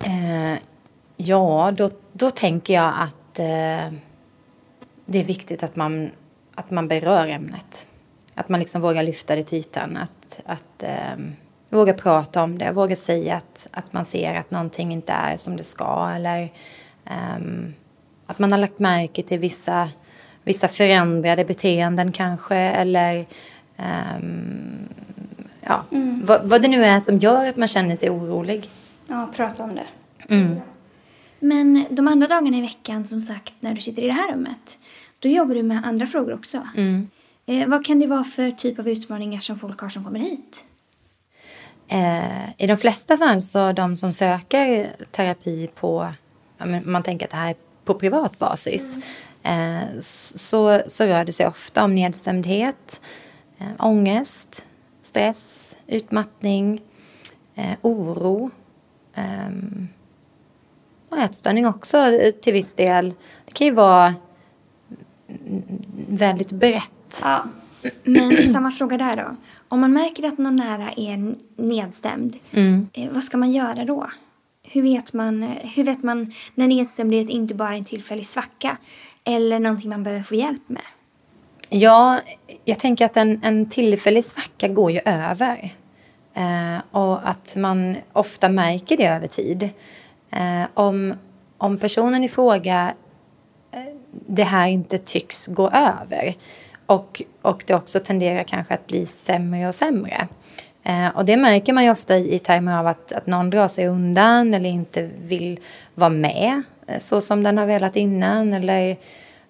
Eh, 0.04 0.60
ja, 1.18 1.74
då, 1.78 1.90
då 2.12 2.30
tänker 2.30 2.74
jag 2.74 2.94
att 2.98 3.40
eh, 3.40 4.00
det 5.10 5.20
är 5.20 5.24
viktigt 5.24 5.64
att 5.64 5.76
man, 5.76 6.10
att 6.56 6.72
man 6.72 6.88
berör 6.88 7.28
ämnet. 7.28 7.88
Att 8.36 8.50
man 8.50 8.60
liksom 8.60 8.82
vågar 8.82 9.04
lyfta 9.04 9.36
det 9.36 9.44
till 9.44 9.58
ytan. 9.58 9.98
Att, 9.98 10.42
att 10.46 10.84
eh, 10.84 11.18
våga 11.70 11.94
prata 11.94 12.44
om 12.44 12.58
det, 12.58 12.72
våga 12.72 12.96
säga 12.96 13.36
att, 13.36 13.68
att 13.72 13.94
man 13.94 14.06
ser 14.06 14.36
att 14.36 14.52
någonting 14.52 14.92
inte 14.92 15.12
är 15.12 15.38
som 15.38 15.58
det 15.58 15.64
ska. 15.64 16.12
Eller 16.16 16.50
ehm, 17.06 17.74
att 18.26 18.40
man 18.40 18.52
har 18.52 18.60
lagt 18.60 18.80
märke 18.80 19.24
till 19.24 19.40
vissa, 19.40 19.90
vissa 20.44 20.68
förändrade 20.68 21.46
beteenden 21.46 22.12
kanske. 22.12 22.56
Eller 22.56 23.26
ehm, 23.78 24.90
ja, 25.62 25.86
vad, 26.24 26.50
vad 26.50 26.62
det 26.62 26.68
nu 26.68 26.86
är 26.86 27.00
som 27.00 27.18
gör 27.18 27.48
att 27.48 27.58
man 27.58 27.68
känner 27.68 27.96
sig 27.96 28.10
orolig. 28.10 28.70
Ja, 29.08 29.30
prata 29.36 29.64
om 29.64 29.76
det. 29.76 29.88
Mm. 30.36 30.56
Men 31.40 31.86
de 31.90 32.08
andra 32.08 32.28
dagarna 32.28 32.58
i 32.58 32.62
veckan, 32.62 33.06
som 33.06 33.20
sagt, 33.20 33.54
när 33.60 33.74
du 33.74 33.82
sitter 33.82 34.02
i 34.02 34.06
det 34.06 34.14
här 34.14 34.32
rummet, 34.32 34.78
då 35.20 35.30
jobbar 35.30 35.56
du 35.56 35.64
med 35.64 35.86
andra 35.86 36.08
frågor 36.08 36.34
också. 36.34 36.68
Eh, 37.46 37.68
vad 37.68 37.86
kan 37.86 38.00
det 38.00 38.08
vara 38.08 38.24
för 38.24 38.52
typ 38.52 38.80
av 38.80 38.90
utmaningar 38.90 39.40
som 39.40 39.60
folk 39.60 39.80
har 39.80 39.90
som 39.90 40.04
kommer 40.04 40.20
hit? 40.20 40.66
Eh, 41.88 42.50
I 42.58 42.68
de 42.68 42.78
flesta 42.78 43.18
fall 43.18 43.42
så 43.42 43.72
de 43.72 43.96
som 43.96 44.12
söker 44.12 44.88
terapi 45.12 45.70
på, 45.76 46.14
man 46.84 47.04
tänker 47.04 47.26
att 47.26 47.32
det 47.32 47.38
här 47.38 47.50
är 47.50 47.56
på 47.86 47.94
privat 47.94 48.40
basis, 48.40 48.98
mm. 49.44 49.82
eh, 49.82 50.00
så, 50.00 50.82
så 50.88 51.06
rör 51.06 51.26
det 51.26 51.34
sig 51.34 51.48
ofta 51.48 51.84
om 51.84 51.96
nedstämdhet, 51.96 53.02
eh, 53.58 53.68
ångest, 53.80 54.66
stress, 55.02 55.78
utmattning, 55.88 56.82
eh, 57.56 57.78
oro. 57.82 58.52
Um, 59.16 59.88
och 61.10 61.18
ätstörning 61.18 61.68
också 61.68 62.20
till 62.42 62.54
viss 62.54 62.74
del. 62.74 63.14
Det 63.46 63.52
kan 63.52 63.68
ju 63.68 63.74
vara 63.74 64.16
väldigt 66.08 66.52
brett. 66.52 67.22
Ja. 67.24 67.44
Men 68.04 68.44
samma 68.44 68.72
fråga 68.72 68.98
där 68.98 69.16
då. 69.16 69.36
Om 69.68 69.80
man 69.80 69.94
märker 69.94 70.28
att 70.28 70.38
någon 70.38 70.56
nära 70.56 70.92
är 70.96 71.36
nedstämd, 71.56 72.38
mm. 72.52 72.88
Eh, 72.94 73.10
vad 73.12 73.24
ska 73.24 73.38
man 73.38 73.52
göra 73.52 73.86
då? 73.86 74.10
Hur 74.64 74.82
vet, 74.82 75.14
man, 75.14 75.44
hur 75.44 75.84
vet 75.84 76.04
man 76.04 76.34
när 76.56 76.68
nedstämdhet 76.68 77.30
inte 77.30 77.54
bara 77.56 77.70
är 77.70 77.78
en 77.78 77.86
tillfällig 77.86 78.26
svacka 78.26 78.78
eller 79.24 79.60
någonting 79.60 79.90
man 79.90 80.04
behöver 80.04 80.24
få 80.24 80.36
hjälp 80.36 80.70
med? 80.70 80.82
Ja, 81.70 82.20
jag 82.66 82.80
tänker 82.80 83.06
att 83.06 83.18
en, 83.18 83.40
en 83.44 83.70
tillfällig 83.70 84.24
svacka 84.24 84.68
går 84.68 84.92
ju 84.92 85.00
över. 85.06 85.74
Eh, 86.34 86.78
och 86.92 87.30
att 87.30 87.56
man 87.58 87.96
ofta 88.14 88.50
märker 88.50 88.98
det 88.98 89.08
över 89.08 89.28
tid. 89.28 89.70
Eh, 90.32 90.64
om, 90.74 91.14
om 91.58 91.78
personen 91.78 92.24
i 92.24 92.28
fråga 92.28 92.94
det 94.12 94.44
här 94.44 94.68
inte 94.68 94.98
tycks 94.98 95.48
gå 95.48 95.70
över 95.70 96.36
och, 96.86 97.22
och 97.42 97.64
det 97.68 97.74
också 97.74 98.00
tenderar 98.00 98.44
kanske 98.44 98.74
att 98.74 98.88
bli 98.88 99.06
sämre 99.06 99.68
och 99.68 99.76
sämre. 99.76 100.28
Eh, 100.84 101.08
och 101.08 101.26
det 101.26 101.38
märker 101.38 101.74
man 101.74 101.84
ju 101.84 101.92
ofta 101.92 102.18
i, 102.18 102.36
i 102.36 102.40
termer 102.40 102.80
av 102.80 102.88
att, 102.88 103.12
att 103.12 103.28
någon 103.28 103.50
drar 103.50 103.68
sig 103.68 103.88
undan 103.88 104.54
eller 104.54 104.70
inte 104.70 105.10
vill 105.22 105.60
vara 105.96 106.10
med 106.10 106.64
eh, 106.88 107.00
så 107.00 107.22
som 107.22 107.44
den 107.44 107.58
har 107.58 107.66
velat 107.66 107.96
innan 107.96 108.54
eller 108.54 108.98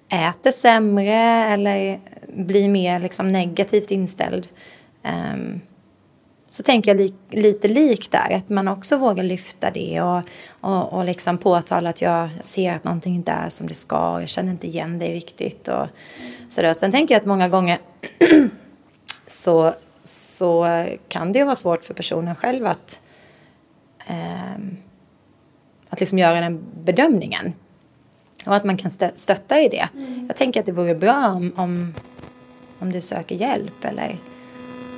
äter 0.10 0.52
sämre 0.52 1.46
eller 1.54 2.00
blir 2.28 2.70
mer 2.70 3.00
liksom 3.00 3.32
negativt 3.32 3.92
inställd. 3.92 4.48
Um, 5.04 5.62
så 6.50 6.64
tänker 6.64 6.92
jag 6.92 6.98
li 6.98 7.14
lite 7.30 7.68
likt 7.68 8.12
där, 8.12 8.34
att 8.36 8.50
man 8.50 8.68
också 8.68 8.98
vågar 8.98 9.24
lyfta 9.24 9.72
det 9.72 10.02
och, 10.02 10.22
och, 10.62 10.94
och 10.94 11.06
liksom 11.06 11.38
påtala 11.38 11.90
att 11.90 12.02
jag 12.02 12.30
ser 12.42 12.74
att 12.74 12.84
någonting 12.84 13.16
inte 13.16 13.32
är 13.32 13.50
som 13.50 13.68
det 13.68 13.74
ska 13.74 14.14
och 14.14 14.22
jag 14.22 14.30
känner 14.30 14.52
inte 14.52 14.68
igen 14.68 15.00
det 15.00 15.14
riktigt. 15.14 15.68
Och 15.68 15.88
sådär. 16.48 16.74
Sen 16.74 16.92
tänker 16.92 17.16
jag 17.16 17.20
att 17.20 17.28
många 17.28 17.50
gånger 17.50 17.80
så, 19.28 19.74
så 20.04 20.86
kan 21.08 21.34
det 21.34 21.40
ju 21.40 21.46
vara 21.46 21.56
svårt 21.56 21.84
för 21.84 21.94
personen 21.94 22.36
själv 22.36 22.66
att, 22.66 23.02
eh, 24.08 24.54
att 25.90 26.00
liksom 26.00 26.20
göra 26.20 26.42
den 26.42 26.66
bedömningen. 26.84 27.54
Och 28.46 28.56
att 28.56 28.64
man 28.66 28.78
kan 28.78 28.92
stö 28.92 29.12
stötta 29.16 29.60
i 29.60 29.68
det. 29.70 29.90
Mm. 29.94 30.26
Jag 30.28 30.36
tänker 30.36 30.60
att 30.60 30.66
det 30.66 30.72
vore 30.72 30.96
bra 30.96 31.28
om, 31.28 31.54
om, 31.56 31.94
om 32.80 32.92
du 32.92 33.02
söker 33.02 33.36
hjälp 33.36 33.86
eller 33.86 34.16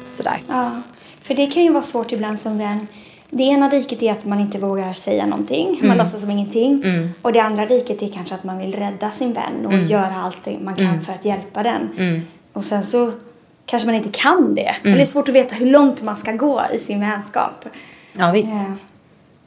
sådär. 0.09 0.41
Ja. 0.47 0.81
För 1.21 1.33
det 1.33 1.47
kan 1.47 1.63
ju 1.63 1.71
vara 1.71 1.83
svårt 1.83 2.11
ibland 2.11 2.39
som 2.39 2.57
vän. 2.57 2.87
Det 3.29 3.43
ena 3.43 3.69
riket 3.69 4.03
är 4.03 4.11
att 4.11 4.25
man 4.25 4.39
inte 4.39 4.57
vågar 4.57 4.93
säga 4.93 5.25
någonting. 5.25 5.67
Man 5.67 5.85
mm. 5.85 5.97
låtsas 5.97 6.21
som 6.21 6.31
ingenting. 6.31 6.83
Mm. 6.83 7.09
Och 7.21 7.33
det 7.33 7.39
andra 7.39 7.65
riket 7.65 8.01
är 8.01 8.07
kanske 8.07 8.35
att 8.35 8.43
man 8.43 8.57
vill 8.57 8.75
rädda 8.75 9.11
sin 9.11 9.33
vän 9.33 9.65
och 9.65 9.73
mm. 9.73 9.87
göra 9.87 10.15
allt 10.15 10.61
man 10.61 10.75
kan 10.75 10.85
mm. 10.85 11.01
för 11.01 11.13
att 11.13 11.25
hjälpa 11.25 11.63
den. 11.63 11.89
Mm. 11.97 12.21
Och 12.53 12.65
sen 12.65 12.83
så 12.83 13.11
kanske 13.65 13.85
man 13.85 13.95
inte 13.95 14.09
kan 14.11 14.55
det. 14.55 14.75
Mm. 14.83 14.95
det 14.95 15.01
är 15.01 15.05
svårt 15.05 15.29
att 15.29 15.35
veta 15.35 15.55
hur 15.55 15.65
långt 15.65 16.03
man 16.03 16.17
ska 16.17 16.31
gå 16.31 16.61
i 16.73 16.79
sin 16.79 16.99
vänskap. 16.99 17.65
Ja, 18.13 18.31
visst. 18.31 18.51
Ja. 18.51 18.73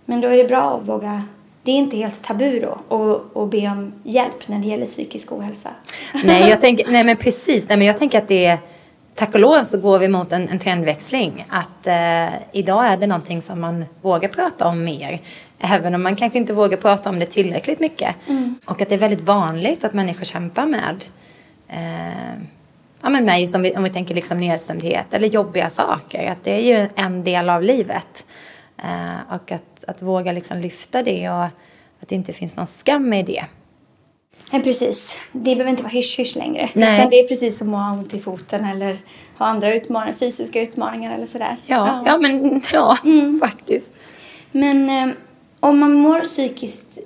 Men 0.04 0.21
då 0.21 0.28
är 0.28 0.37
det 0.37 0.45
bra 0.45 0.76
att 0.76 0.88
våga 0.88 1.23
det 1.64 1.71
är 1.71 1.76
inte 1.76 1.97
helt 1.97 2.23
tabu 2.23 2.61
då 2.61 2.97
att, 2.97 3.37
att 3.37 3.50
be 3.50 3.69
om 3.69 3.93
hjälp 4.02 4.49
när 4.49 4.59
det 4.59 4.66
gäller 4.66 4.87
psykisk 4.87 5.33
ohälsa. 5.33 5.71
Nej, 6.25 6.50
jag 6.50 6.61
tänker, 6.61 6.87
nej 6.90 7.04
men 7.04 7.16
precis. 7.16 7.69
Nej, 7.69 7.78
men 7.78 7.87
jag 7.87 7.99
tänker 7.99 8.19
att 8.19 8.28
det 8.28 8.45
är 8.45 8.59
tack 9.14 9.35
och 9.35 9.40
lov 9.40 9.62
så 9.62 9.78
går 9.78 9.99
vi 9.99 10.09
mot 10.09 10.33
en, 10.33 10.49
en 10.49 10.59
trendväxling. 10.59 11.47
Att 11.50 11.87
eh, 11.87 12.35
idag 12.52 12.87
är 12.87 12.97
det 12.97 13.06
någonting 13.06 13.42
som 13.42 13.61
man 13.61 13.85
vågar 14.02 14.28
prata 14.28 14.68
om 14.68 14.85
mer. 14.85 15.21
Även 15.59 15.94
om 15.94 16.02
man 16.02 16.16
kanske 16.16 16.38
inte 16.38 16.52
vågar 16.52 16.76
prata 16.76 17.11
om 17.11 17.18
det 17.18 17.26
tillräckligt 17.26 17.80
mycket. 17.80 18.16
Mm. 18.28 18.59
Och 18.64 18.83
att 18.83 18.88
det 18.88 18.94
är 18.94 18.99
väldigt 18.99 19.21
vanligt 19.21 19.85
att 19.85 19.92
människor 19.92 20.25
kämpar 20.25 20.66
med 20.66 21.04
eh, 21.68 22.42
ja, 23.02 23.09
men 23.09 23.25
med 23.25 23.40
just 23.40 23.56
om 23.56 23.62
vi, 23.62 23.76
om 23.76 23.83
vi 23.83 23.90
tänker 23.90 24.14
liksom 24.14 24.40
nedstämdhet 24.40 25.14
eller 25.14 25.28
jobbiga 25.28 25.71
saker. 25.71 26.30
Att 26.30 26.44
det 26.44 26.52
är 26.52 26.78
ju 26.78 26.88
en 26.94 27.25
del 27.25 27.50
av 27.50 27.62
livet. 27.62 28.26
Eh, 28.83 29.35
och 29.35 29.52
att, 29.52 29.85
att 29.87 30.02
våga 30.02 30.33
liksom 30.33 30.59
lyfta 30.59 31.02
det 31.02 31.30
och 31.30 31.44
att 31.44 32.09
det 32.09 32.14
inte 32.14 32.33
finns 32.33 32.56
någon 32.56 32.66
skam 32.66 33.12
i 33.12 33.23
det. 33.23 33.44
Nej, 34.50 34.62
precis. 34.62 35.17
Det 35.33 35.55
behöver 35.55 35.71
inte 35.71 35.83
vara 35.83 35.93
hysch-hysch 35.93 36.37
längre. 36.37 36.71
Nej. 36.73 36.95
Utan 36.95 37.11
det 37.11 37.21
är 37.21 37.29
precis 37.29 37.59
som 37.59 37.75
att 37.75 37.91
ha 37.91 37.99
ont 37.99 38.14
i 38.14 38.21
foten 38.21 38.64
eller 38.64 38.99
ha 39.38 39.47
andra 39.47 39.75
utmaningar, 39.75 40.14
fysiska 40.19 40.62
utmaningar 40.62 41.14
eller 41.14 41.26
sådär. 41.26 41.57
Ja, 41.67 41.76
ja. 41.87 42.03
ja 42.07 42.19
men 42.19 42.62
ja, 42.73 42.99
mm. 43.05 43.41
faktiskt. 43.41 43.93
Men 44.53 44.91
eh, 44.91 45.14
om 45.61 45.79
man 45.79 45.93
mår 45.93 46.21
psykiskt 46.21 46.99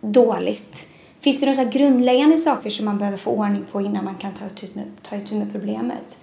dåligt, 0.00 0.88
finns 1.20 1.40
det 1.40 1.46
några 1.46 1.64
grundläggande 1.64 2.38
saker 2.38 2.70
som 2.70 2.84
man 2.84 2.98
behöver 2.98 3.18
få 3.18 3.30
ordning 3.30 3.64
på 3.72 3.80
innan 3.80 4.04
man 4.04 4.14
kan 4.14 4.32
ta 4.32 4.44
itu 4.46 4.66
med, 4.72 4.84
ta 5.02 5.16
itu 5.16 5.34
med 5.34 5.52
problemet? 5.52 6.18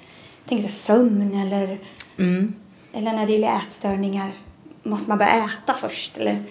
Tänk 0.45 0.61
sig 0.61 0.71
sömn 0.71 1.41
eller, 1.41 1.77
mm. 2.17 2.53
eller 2.93 3.13
när 3.13 3.27
det 3.27 3.33
gäller 3.33 3.57
ätstörningar, 3.57 4.31
måste 4.83 5.09
man 5.09 5.17
börja 5.17 5.33
äta 5.33 5.73
först? 5.73 6.17
Eller, 6.17 6.43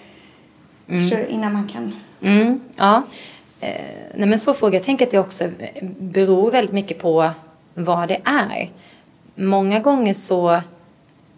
mm. 0.87 1.29
innan 1.29 1.53
man 1.53 1.67
kan... 1.67 1.95
Mm. 2.21 2.59
Ja. 2.75 3.03
Eh, 3.59 3.71
nej 4.15 4.27
men 4.27 4.39
svår 4.39 4.53
fråga. 4.53 4.75
Jag 4.77 4.83
tänker 4.83 5.05
att 5.05 5.11
det 5.11 5.19
också 5.19 5.49
beror 5.99 6.51
väldigt 6.51 6.73
mycket 6.73 6.99
på 6.99 7.31
vad 7.73 8.07
det 8.07 8.21
är. 8.25 8.69
Många 9.35 9.79
gånger 9.79 10.13
så 10.13 10.61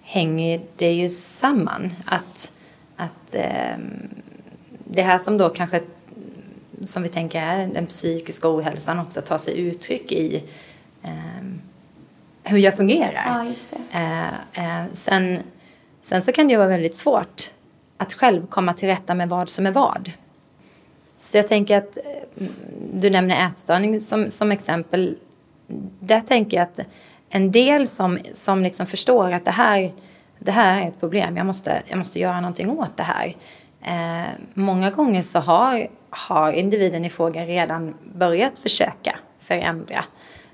hänger 0.02 0.62
det 0.76 0.92
ju 0.92 1.10
samman. 1.10 1.94
Att, 2.06 2.52
att 2.96 3.36
eh, 3.36 3.78
det 4.84 5.02
här 5.02 5.18
som 5.18 5.38
då 5.38 5.50
kanske 5.50 5.82
som 6.84 7.04
vi 7.04 7.10
tänker 7.10 7.42
är 7.42 7.68
den 7.68 7.86
psykiska 7.86 8.56
ohälsan 8.56 9.00
också 9.00 9.22
tar 9.22 9.38
sig 9.38 9.60
uttryck 9.60 10.12
i 10.12 10.44
eh, 11.04 11.12
hur 12.44 12.58
jag 12.58 12.78
fungerar. 12.78 13.46
Ja. 13.46 14.00
Eh, 14.00 14.80
eh, 14.80 14.86
sen, 14.92 15.40
sen 16.02 16.22
så 16.22 16.32
kan 16.32 16.48
det 16.48 16.52
ju 16.52 16.58
vara 16.58 16.68
väldigt 16.68 16.96
svårt 16.96 17.52
att 17.98 18.14
själv 18.14 18.48
komma 18.48 18.74
till 18.74 18.88
rätta 18.88 19.16
med 19.16 19.30
vad 19.30 19.50
som 19.50 19.66
är 19.66 19.72
vad. 19.72 20.12
Så 21.18 21.38
jag 21.38 21.48
tänker 21.48 21.78
att 21.78 21.98
eh, 21.98 22.48
du 22.94 23.10
nämner 23.10 23.48
ätstörning 23.48 24.00
som, 24.00 24.30
som 24.30 24.52
exempel. 24.52 25.18
Där 26.00 26.22
tänker 26.22 26.58
jag 26.58 26.64
att 26.64 26.80
en 27.30 27.52
del 27.52 27.88
som, 27.88 28.20
som 28.34 28.64
liksom 28.64 28.86
förstår 28.86 29.32
att 29.32 29.46
det 29.46 29.52
här, 29.52 29.92
det 30.40 30.52
här 30.52 30.82
är 30.82 30.88
ett 30.88 31.00
problem, 31.00 31.38
jag 31.38 31.46
måste, 31.46 31.82
jag 31.88 31.98
måste 31.98 32.20
göra 32.20 32.42
någonting 32.42 32.70
åt 32.70 32.98
det 32.98 33.04
här. 33.04 33.36
Eh, 33.82 34.32
många 34.54 34.92
gånger 34.92 35.22
så 35.22 35.40
har, 35.40 35.88
har 36.10 36.52
individen 36.52 37.06
i 37.06 37.10
fråga 37.10 37.46
redan 37.46 37.96
börjat 38.16 38.60
försöka 38.60 39.20
förändra 39.40 40.06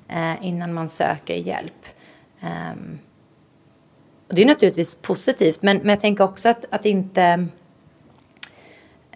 eh, 0.07 0.45
innan 0.45 0.73
man 0.73 0.89
söker 0.89 1.35
hjälp. 1.35 1.85
Eh, 2.41 2.71
och 4.27 4.35
det 4.35 4.41
är 4.41 4.45
naturligtvis 4.45 4.95
positivt, 4.95 5.61
men, 5.61 5.77
men 5.77 5.89
jag 5.89 5.99
tänker 5.99 6.23
också 6.23 6.49
att, 6.49 6.65
att 6.71 6.85
inte 6.85 7.47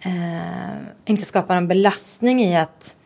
eh, 0.02 0.78
inte 1.04 1.24
skapa 1.24 1.54
en 1.54 1.68
belastning 1.68 2.40
i 2.40 2.56
att, 2.56 2.96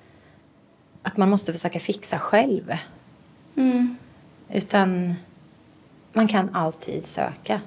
att 1.02 1.16
man 1.16 1.30
måste 1.30 1.52
försöka 1.52 1.80
fixa 1.80 2.18
själv. 2.18 2.72
Mm. 3.56 3.96
Utan 4.52 5.14
man 6.12 6.28
kan 6.28 6.54
alltid 6.54 7.06
söka. 7.06 7.60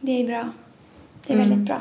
Det 0.00 0.22
är 0.22 0.26
bra. 0.26 0.48
Det 1.26 1.32
är 1.32 1.36
mm. 1.36 1.48
väldigt 1.48 1.66
bra. 1.66 1.80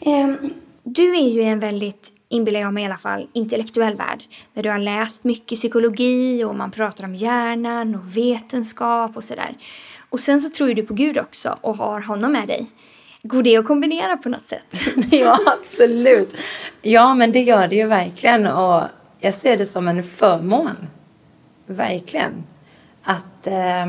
Um, 0.00 0.54
du 0.82 1.16
är 1.16 1.28
ju 1.28 1.42
en 1.42 1.58
väldigt, 1.58 2.12
inbillar 2.28 2.60
jag 2.60 2.74
mig 2.74 2.82
i 2.82 2.86
alla 2.86 2.96
fall, 2.96 3.28
intellektuell 3.32 3.96
värld. 3.96 4.22
Där 4.54 4.62
du 4.62 4.70
har 4.70 4.78
läst 4.78 5.24
mycket 5.24 5.58
psykologi 5.58 6.44
och 6.44 6.54
man 6.54 6.70
pratar 6.70 7.04
om 7.04 7.14
hjärnan 7.14 7.94
och 7.94 8.16
vetenskap 8.16 9.16
och 9.16 9.24
sådär. 9.24 9.54
Och 10.10 10.20
sen 10.20 10.40
så 10.40 10.50
tror 10.50 10.74
du 10.74 10.82
på 10.82 10.94
Gud 10.94 11.18
också 11.18 11.58
och 11.60 11.76
har 11.76 12.00
honom 12.00 12.32
med 12.32 12.48
dig. 12.48 12.66
Går 13.26 13.42
det 13.42 13.56
att 13.56 13.66
kombinera 13.66 14.16
på 14.16 14.28
något 14.28 14.46
sätt? 14.46 14.64
ja, 15.10 15.38
absolut. 15.46 16.36
Ja, 16.82 17.14
men 17.14 17.32
det 17.32 17.40
gör 17.40 17.68
det 17.68 17.76
ju 17.76 17.86
verkligen. 17.86 18.46
Och 18.46 18.82
jag 19.18 19.34
ser 19.34 19.56
det 19.56 19.66
som 19.66 19.88
en 19.88 20.02
förmån. 20.02 20.76
Verkligen. 21.66 22.32
Att... 23.02 23.46
Eh, 23.46 23.86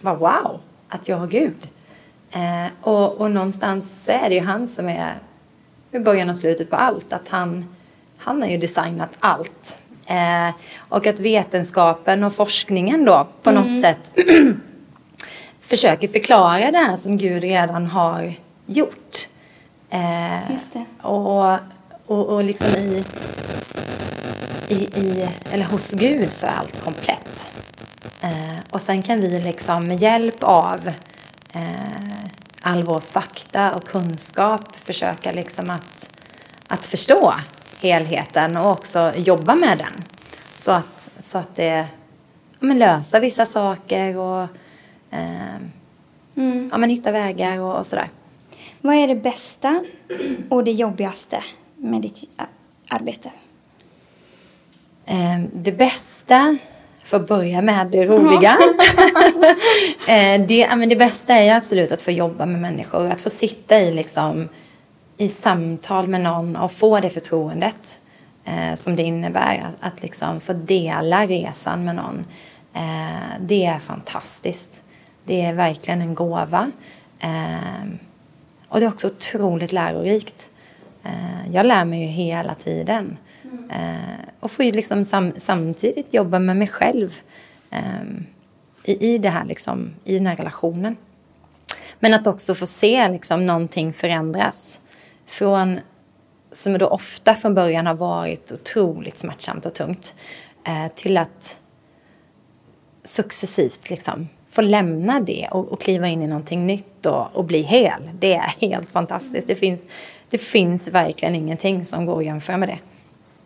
wow! 0.00 0.60
Att 0.88 1.08
jag 1.08 1.16
har 1.16 1.26
Gud. 1.26 1.68
Eh, 2.30 2.66
och, 2.80 3.20
och 3.20 3.30
någonstans 3.30 4.04
så 4.04 4.12
är 4.12 4.28
det 4.28 4.34
ju 4.34 4.40
han 4.40 4.68
som 4.68 4.88
är 4.88 5.14
i 5.92 5.98
början 5.98 6.28
och 6.28 6.36
slutet 6.36 6.70
på 6.70 6.76
allt. 6.76 7.12
Att 7.12 7.28
han, 7.28 7.74
han 8.16 8.42
har 8.42 8.48
ju 8.48 8.58
designat 8.58 9.16
allt. 9.20 9.78
Eh, 10.06 10.54
och 10.78 11.06
att 11.06 11.20
vetenskapen 11.20 12.24
och 12.24 12.34
forskningen 12.34 13.04
då 13.04 13.28
på 13.42 13.50
mm. 13.50 13.62
något 13.62 13.80
sätt 13.80 14.12
försöker 15.72 16.08
förklara 16.08 16.70
det 16.70 16.78
här 16.78 16.96
som 16.96 17.18
Gud 17.18 17.42
redan 17.42 17.86
har 17.86 18.34
gjort. 18.66 19.28
Eh, 19.90 20.50
Just 20.52 20.72
det. 20.72 20.84
Och, 21.02 21.52
och, 22.06 22.26
och 22.26 22.44
liksom 22.44 22.68
i, 22.68 23.04
i, 24.68 24.74
i, 24.74 25.28
eller 25.52 25.64
hos 25.64 25.90
Gud 25.90 26.32
så 26.32 26.46
är 26.46 26.50
allt 26.50 26.84
komplett. 26.84 27.50
Eh, 28.20 28.58
och 28.70 28.80
sen 28.80 29.02
kan 29.02 29.20
vi 29.20 29.40
liksom 29.40 29.88
med 29.88 30.02
hjälp 30.02 30.42
av 30.42 30.90
eh, 31.54 32.26
all 32.62 32.82
vår 32.82 33.00
fakta 33.00 33.74
och 33.74 33.84
kunskap 33.84 34.76
försöka 34.76 35.32
liksom 35.32 35.70
att, 35.70 36.10
att 36.66 36.86
förstå 36.86 37.34
helheten 37.80 38.56
och 38.56 38.70
också 38.70 39.12
jobba 39.16 39.54
med 39.54 39.78
den. 39.78 40.04
Så 40.54 40.70
att, 40.70 41.10
så 41.18 41.38
att 41.38 41.56
det 41.56 41.86
men 42.58 42.78
lösa 42.78 43.20
vissa 43.20 43.46
saker 43.46 44.16
och 44.16 44.48
mm. 46.36 46.68
ja, 46.72 46.78
men 46.78 46.90
hitta 46.90 47.12
vägar 47.12 47.60
och, 47.60 47.78
och 47.78 47.86
sådär. 47.86 48.08
Vad 48.80 48.94
är 48.94 49.08
det 49.08 49.14
bästa 49.14 49.84
och 50.48 50.64
det 50.64 50.72
jobbigaste 50.72 51.44
med 51.76 52.02
ditt 52.02 52.22
arbete? 52.88 53.30
Eh, 55.06 55.40
det 55.52 55.72
bästa, 55.72 56.56
för 57.04 57.16
att 57.16 57.26
börja 57.26 57.62
med 57.62 57.86
det 57.90 58.04
roliga. 58.06 58.58
eh, 60.08 60.46
det, 60.46 60.76
men 60.76 60.88
det 60.88 60.96
bästa 60.96 61.34
är 61.34 61.56
absolut 61.56 61.92
att 61.92 62.02
få 62.02 62.10
jobba 62.10 62.46
med 62.46 62.60
människor. 62.60 63.10
Att 63.10 63.20
få 63.20 63.30
sitta 63.30 63.80
i, 63.80 63.92
liksom, 63.92 64.48
i 65.16 65.28
samtal 65.28 66.08
med 66.08 66.20
någon 66.20 66.56
och 66.56 66.72
få 66.72 67.00
det 67.00 67.10
förtroendet 67.10 67.98
eh, 68.44 68.74
som 68.74 68.96
det 68.96 69.02
innebär. 69.02 69.64
Att, 69.66 69.92
att 69.92 70.02
liksom 70.02 70.40
få 70.40 70.52
dela 70.52 71.26
resan 71.26 71.84
med 71.84 71.96
någon. 71.96 72.24
Eh, 72.74 73.40
det 73.40 73.64
är 73.64 73.78
fantastiskt. 73.78 74.82
Det 75.24 75.42
är 75.42 75.54
verkligen 75.54 76.00
en 76.00 76.14
gåva. 76.14 76.70
Eh, 77.18 77.84
och 78.68 78.80
det 78.80 78.86
är 78.86 78.88
också 78.88 79.06
otroligt 79.06 79.72
lärorikt. 79.72 80.50
Eh, 81.04 81.50
jag 81.54 81.66
lär 81.66 81.84
mig 81.84 82.00
ju 82.00 82.06
hela 82.06 82.54
tiden. 82.54 83.16
Eh, 83.70 84.28
och 84.40 84.50
får 84.50 84.64
ju 84.64 84.72
liksom 84.72 85.04
sam 85.04 85.32
samtidigt 85.36 86.14
jobba 86.14 86.38
med 86.38 86.56
mig 86.56 86.68
själv 86.68 87.20
eh, 87.70 88.02
i, 88.84 89.14
i, 89.14 89.18
det 89.18 89.28
här 89.28 89.44
liksom, 89.44 89.94
i 90.04 90.14
den 90.14 90.26
här 90.26 90.36
relationen. 90.36 90.96
Men 92.00 92.14
att 92.14 92.26
också 92.26 92.54
få 92.54 92.66
se 92.66 93.08
liksom 93.08 93.46
någonting 93.46 93.92
förändras. 93.92 94.80
Från, 95.26 95.80
som 96.52 96.78
då 96.78 96.86
ofta 96.86 97.34
från 97.34 97.54
början 97.54 97.86
har 97.86 97.94
varit 97.94 98.52
otroligt 98.52 99.18
smärtsamt 99.18 99.66
och 99.66 99.74
tungt, 99.74 100.14
eh, 100.66 100.92
till 100.94 101.16
att 101.16 101.58
successivt 103.04 103.90
liksom 103.90 104.28
få 104.52 104.62
lämna 104.62 105.20
det 105.20 105.48
och, 105.50 105.72
och 105.72 105.80
kliva 105.80 106.08
in 106.08 106.22
i 106.22 106.26
någonting 106.26 106.66
nytt 106.66 107.06
och, 107.06 107.36
och, 107.36 107.44
bli 107.44 107.62
hel. 107.62 108.10
Det 108.18 108.34
är 108.34 108.54
helt 108.60 108.90
fantastiskt. 108.90 109.48
Det 109.48 109.54
finns, 109.54 109.80
det 110.30 110.38
finns 110.38 110.88
verkligen 110.88 111.34
ingenting 111.34 111.86
som 111.86 112.06
går 112.06 112.18
att 112.18 112.24
jämföra 112.24 112.56
med 112.56 112.68
det. 112.68 112.78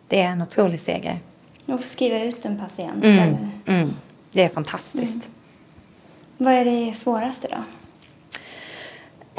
Det 0.07 0.21
är 0.21 0.27
en 0.27 0.41
otrolig 0.41 0.79
seger. 0.79 1.19
Man 1.65 1.77
får 1.77 1.85
skriva 1.85 2.23
ut 2.23 2.45
en 2.45 2.57
patient? 2.57 3.03
Mm, 3.03 3.19
eller? 3.19 3.49
Mm, 3.65 3.93
det 4.31 4.43
är 4.43 4.49
fantastiskt. 4.49 5.15
Mm. 5.15 5.31
Vad 6.37 6.53
är 6.53 6.65
det 6.65 6.93
svåraste 6.93 7.47
då? 7.47 7.63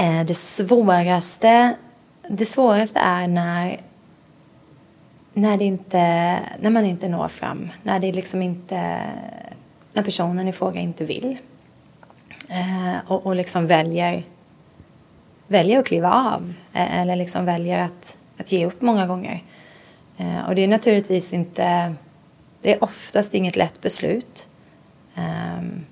Eh, 0.02 0.25
det 0.25 0.34
svåraste, 0.34 1.76
det 2.28 2.46
svåraste 2.46 2.98
är 2.98 3.28
när, 3.28 3.80
när, 5.32 5.62
inte, 5.62 5.98
när 6.60 6.70
man 6.70 6.84
inte 6.84 7.08
når 7.08 7.28
fram. 7.28 7.68
När 7.82 8.00
det 8.00 8.12
liksom 8.12 8.42
inte 8.42 9.00
när 9.93 10.02
personen 10.02 10.49
i 10.49 10.52
fråga 10.52 10.80
inte 10.80 11.04
vill. 11.04 11.38
Eh, 12.49 12.97
och, 13.06 13.26
och 13.26 13.37
liksom 13.37 13.67
väljer, 13.67 14.25
väljer 15.47 15.78
att 15.78 15.87
kliva 15.87 16.13
av 16.13 16.54
eh, 16.73 17.00
eller 17.00 17.17
liksom 17.17 17.45
väljer 17.45 17.78
att, 17.78 18.17
att 18.39 18.52
ge 18.52 18.67
upp 18.67 18.82
många 18.82 19.06
gånger. 19.06 19.43
Eh, 20.17 20.49
och 20.49 20.54
det 20.54 20.65
är 20.65 20.69
naturligtvis 20.69 21.32
inte, 21.32 21.95
det 22.63 22.75
är 22.75 22.84
oftast 22.84 23.34
inget 23.34 23.56
lätt 23.56 23.80
beslut. 23.80 24.47
Ehm, 25.15 25.84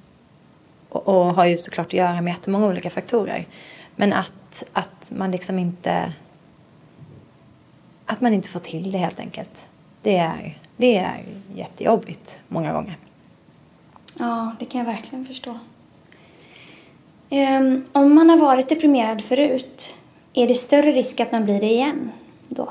och, 0.88 1.08
och, 1.08 1.34
har 1.34 1.44
ju 1.44 1.56
såklart 1.56 1.86
att 1.86 1.92
göra 1.92 2.20
med 2.20 2.32
jättemånga 2.32 2.66
olika 2.66 2.90
faktorer. 2.90 3.46
Men 3.96 4.12
att, 4.12 4.64
att 4.72 5.10
man 5.16 5.30
liksom 5.30 5.58
inte, 5.58 6.12
att 8.06 8.20
man 8.20 8.34
inte 8.34 8.48
får 8.48 8.60
till 8.60 8.92
det 8.92 8.98
helt 8.98 9.20
enkelt. 9.20 9.66
Det 10.02 10.16
är, 10.16 10.58
det 10.76 10.96
är 10.96 11.24
jättejobbigt 11.54 12.40
många 12.48 12.72
gånger. 12.72 12.96
Ja, 14.18 14.56
det 14.58 14.64
kan 14.64 14.78
jag 14.78 14.86
verkligen 14.86 15.26
förstå. 15.26 15.58
Um, 17.30 17.84
om 17.92 18.14
man 18.14 18.30
har 18.30 18.36
varit 18.36 18.68
deprimerad 18.68 19.24
förut, 19.24 19.94
är 20.34 20.48
det 20.48 20.54
större 20.54 20.92
risk 20.92 21.20
att 21.20 21.32
man 21.32 21.44
blir 21.44 21.60
det 21.60 21.70
igen 21.70 22.10
då? 22.48 22.68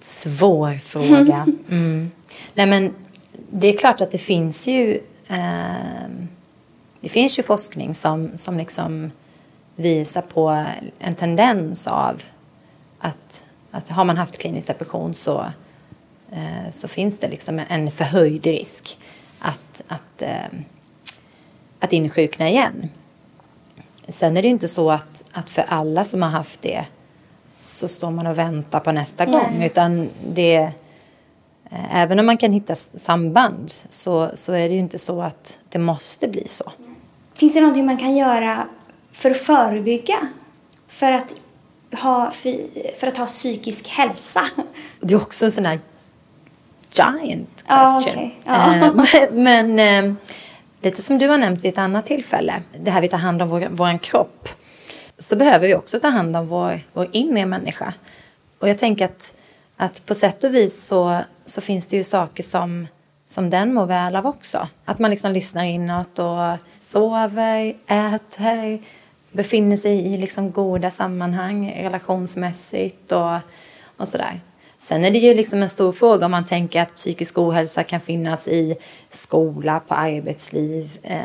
Svår 0.00 0.74
fråga. 0.74 1.46
Mm. 1.70 2.10
Nej, 2.54 2.66
men 2.66 2.94
det 3.50 3.66
är 3.66 3.78
klart 3.78 4.00
att 4.00 4.10
det 4.10 4.18
finns 4.18 4.68
ju 4.68 5.00
eh, 5.28 6.08
det 7.00 7.08
finns 7.08 7.38
ju 7.38 7.42
forskning 7.42 7.94
som, 7.94 8.36
som 8.36 8.58
liksom 8.58 9.10
visar 9.76 10.22
på 10.22 10.66
en 10.98 11.14
tendens 11.14 11.86
av 11.86 12.22
att, 12.98 13.44
att 13.70 13.88
har 13.88 14.04
man 14.04 14.16
haft 14.16 14.38
klinisk 14.38 14.68
depression 14.68 15.14
så, 15.14 15.46
eh, 16.32 16.70
så 16.70 16.88
finns 16.88 17.18
det 17.18 17.28
liksom 17.28 17.60
en 17.68 17.90
förhöjd 17.90 18.46
risk 18.46 18.98
att, 19.38 19.84
att, 19.88 20.22
eh, 20.22 20.58
att 21.80 21.92
insjukna 21.92 22.48
igen. 22.48 22.88
Sen 24.08 24.36
är 24.36 24.42
det 24.42 24.48
inte 24.48 24.68
så 24.68 24.90
att, 24.90 25.24
att 25.32 25.50
för 25.50 25.64
alla 25.68 26.04
som 26.04 26.22
har 26.22 26.30
haft 26.30 26.62
det 26.62 26.84
så 27.58 27.88
står 27.88 28.10
man 28.10 28.26
och 28.26 28.38
väntar 28.38 28.80
på 28.80 28.92
nästa 28.92 29.24
Nej. 29.24 29.32
gång. 29.32 29.62
Utan 29.62 30.08
det, 30.28 30.56
eh, 31.70 31.96
även 31.96 32.18
om 32.18 32.26
man 32.26 32.36
kan 32.36 32.52
hitta 32.52 32.74
samband 32.94 33.72
så, 33.88 34.30
så 34.34 34.52
är 34.52 34.68
det 34.68 34.74
inte 34.74 34.98
så 34.98 35.22
att 35.22 35.58
det 35.68 35.78
måste 35.78 36.28
bli 36.28 36.48
så. 36.48 36.72
Finns 37.34 37.54
det 37.54 37.60
någonting 37.60 37.86
man 37.86 37.96
kan 37.96 38.16
göra 38.16 38.66
för 39.12 39.30
att 39.30 39.36
förebygga? 39.36 40.18
För 40.88 41.12
att 41.12 41.34
ha, 41.92 42.30
för 42.98 43.06
att 43.06 43.16
ha 43.16 43.26
psykisk 43.26 43.88
hälsa? 43.88 44.48
Det 45.00 45.14
är 45.14 45.18
också 45.18 45.44
en 45.44 45.52
sån 45.52 45.66
här 45.66 45.80
giant 46.90 47.64
question. 47.66 48.30
Ah, 48.46 48.90
okay. 48.90 49.20
ah. 49.22 49.26
men 49.32 49.78
eh, 49.78 50.14
lite 50.86 51.02
som 51.02 51.18
du 51.18 51.28
har 51.28 51.38
nämnt 51.38 51.64
vid 51.64 51.72
ett 51.72 51.78
annat 51.78 52.06
tillfälle, 52.06 52.62
det 52.80 52.90
här 52.90 53.00
vi 53.00 53.08
tar 53.08 53.18
hand 53.18 53.42
om 53.42 53.48
vår, 53.48 53.66
vår 53.70 53.98
kropp, 53.98 54.48
så 55.18 55.36
behöver 55.36 55.66
vi 55.66 55.74
också 55.74 56.00
ta 56.00 56.08
hand 56.08 56.36
om 56.36 56.46
vår, 56.46 56.80
vår 56.92 57.08
inre 57.12 57.46
människa. 57.46 57.94
Och 58.58 58.68
jag 58.68 58.78
tänker 58.78 59.04
att, 59.04 59.34
att 59.76 60.06
på 60.06 60.14
sätt 60.14 60.44
och 60.44 60.54
vis 60.54 60.86
så, 60.86 61.20
så 61.44 61.60
finns 61.60 61.86
det 61.86 61.96
ju 61.96 62.04
saker 62.04 62.42
som, 62.42 62.86
som 63.26 63.50
den 63.50 63.74
mår 63.74 63.86
väl 63.86 64.16
av 64.16 64.26
också. 64.26 64.68
Att 64.84 64.98
man 64.98 65.10
liksom 65.10 65.32
lyssnar 65.32 65.64
inåt 65.64 66.18
och 66.18 66.58
sover, 66.80 67.76
äter, 67.86 68.82
befinner 69.32 69.76
sig 69.76 70.14
i 70.14 70.18
liksom 70.18 70.52
goda 70.52 70.90
sammanhang 70.90 71.72
relationsmässigt 71.82 73.12
och, 73.12 73.38
och 73.96 74.08
sådär. 74.08 74.40
Sen 74.78 75.04
är 75.04 75.10
det 75.10 75.18
ju 75.18 75.34
liksom 75.34 75.62
en 75.62 75.68
stor 75.68 75.92
fråga 75.92 76.24
om 76.24 76.30
man 76.30 76.44
tänker 76.44 76.82
att 76.82 76.96
psykisk 76.96 77.38
ohälsa 77.38 77.84
kan 77.84 78.00
finnas 78.00 78.48
i 78.48 78.76
skola, 79.10 79.80
på 79.80 79.94
arbetsliv, 79.94 80.98
eh, 81.02 81.20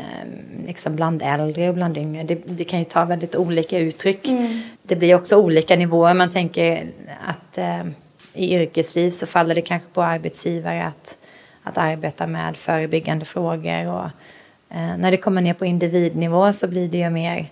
liksom 0.66 0.96
bland 0.96 1.22
äldre 1.22 1.68
och 1.68 1.74
bland 1.74 1.96
yngre. 1.96 2.22
Det, 2.22 2.34
det 2.34 2.64
kan 2.64 2.78
ju 2.78 2.84
ta 2.84 3.04
väldigt 3.04 3.36
olika 3.36 3.78
uttryck. 3.78 4.28
Mm. 4.28 4.60
Det 4.82 4.96
blir 4.96 5.14
också 5.14 5.36
olika 5.36 5.76
nivåer. 5.76 6.14
Man 6.14 6.30
tänker 6.30 6.86
att 7.26 7.58
eh, 7.58 7.82
i 8.34 8.54
yrkesliv 8.54 9.10
så 9.10 9.26
faller 9.26 9.54
det 9.54 9.60
kanske 9.60 9.88
på 9.92 10.02
arbetsgivare 10.02 10.84
att, 10.84 11.18
att 11.62 11.78
arbeta 11.78 12.26
med 12.26 12.56
förebyggande 12.56 13.24
frågor. 13.24 13.88
Och, 13.88 14.06
eh, 14.76 14.96
när 14.98 15.10
det 15.10 15.16
kommer 15.16 15.42
ner 15.42 15.54
på 15.54 15.66
individnivå 15.66 16.52
så 16.52 16.68
blir 16.68 16.88
det 16.88 16.98
ju 16.98 17.10
mer 17.10 17.48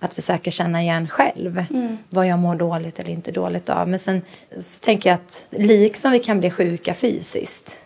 att 0.00 0.14
försöka 0.14 0.50
känna 0.50 0.82
igen 0.82 1.08
själv 1.08 1.64
mm. 1.70 1.98
vad 2.08 2.26
jag 2.26 2.38
mår 2.38 2.54
dåligt 2.54 2.98
eller 2.98 3.10
inte 3.10 3.32
dåligt 3.32 3.68
av. 3.68 3.88
Men 3.88 3.98
sen 3.98 4.22
så 4.58 4.80
tänker 4.80 5.10
jag 5.10 5.14
att 5.14 5.44
liksom 5.50 6.12
vi 6.12 6.18
kan 6.18 6.40
bli 6.40 6.50
sjuka 6.50 6.94
fysiskt 6.94 7.78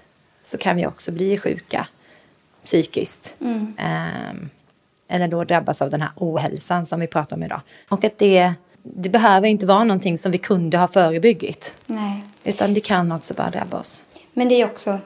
så 0.43 0.59
kan 0.59 0.77
vi 0.77 0.87
också 0.87 1.13
bli 1.13 1.39
sjuka 1.39 1.87
psykiskt. 2.65 3.37
Mm. 3.41 3.61
Um, 3.61 4.51
eller 5.09 5.29
då 5.29 5.45
drabbas 5.45 5.83
av 5.83 5.91
den 5.91 6.03
här 6.03 6.11
ohälsan 6.17 6.87
som 6.87 7.01
vi 7.01 7.07
pratar 7.07 7.37
om 7.37 7.43
idag. 7.43 7.61
Och 7.89 8.05
att 8.05 8.19
det, 8.19 8.53
det 8.83 9.09
behöver 9.09 9.49
inte 9.49 9.67
vara 9.67 9.85
någonting 9.85 10.19
som 10.19 10.33
vi 10.33 10.39
kunde 10.39 10.79
ha 10.79 10.89
förebyggit. 10.89 11.75
Nej. 11.87 12.25
Utan 12.45 12.75
det 12.75 12.81
kan 12.81 13.13
också 13.13 13.35
bara 13.35 13.51
drabba 13.51 13.79
oss. 13.79 14.03
Men 14.33 14.49
det 14.49 14.61
är 14.61 14.65
också 14.65 14.99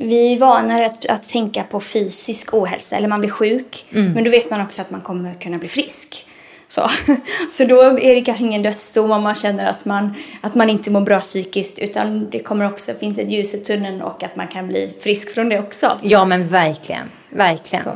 vi 0.00 0.32
är 0.32 0.38
vana 0.38 0.86
att, 0.86 1.06
att 1.06 1.28
tänka 1.28 1.62
på 1.62 1.80
fysisk 1.80 2.54
ohälsa, 2.54 2.96
eller 2.96 3.08
man 3.08 3.20
blir 3.20 3.30
sjuk. 3.30 3.86
Mm. 3.90 4.12
Men 4.12 4.24
då 4.24 4.30
vet 4.30 4.50
man 4.50 4.60
också 4.60 4.82
att 4.82 4.90
man 4.90 5.00
kommer 5.00 5.34
kunna 5.34 5.58
bli 5.58 5.68
frisk. 5.68 6.26
Så, 6.68 6.88
så 7.48 7.64
då 7.64 7.80
är 7.82 8.14
det 8.14 8.20
kanske 8.20 8.44
ingen 8.44 8.62
dödsdom 8.62 9.10
om 9.10 9.22
man 9.22 9.34
känner 9.34 9.66
att 9.66 9.84
man, 9.84 10.14
att 10.40 10.54
man 10.54 10.70
inte 10.70 10.90
mår 10.90 11.00
bra 11.00 11.20
psykiskt 11.20 11.78
utan 11.78 12.30
det 12.30 12.38
kommer 12.38 12.72
också 12.72 12.94
finns 12.94 13.18
ett 13.18 13.30
ljus 13.30 13.54
i 13.54 13.58
tunneln 13.58 14.02
och 14.02 14.22
att 14.22 14.36
man 14.36 14.48
kan 14.48 14.68
bli 14.68 14.94
frisk 15.00 15.34
från 15.34 15.48
det 15.48 15.58
också. 15.58 15.98
Ja 16.02 16.24
men 16.24 16.48
verkligen, 16.48 17.10
verkligen. 17.30 17.84
Så. 17.84 17.92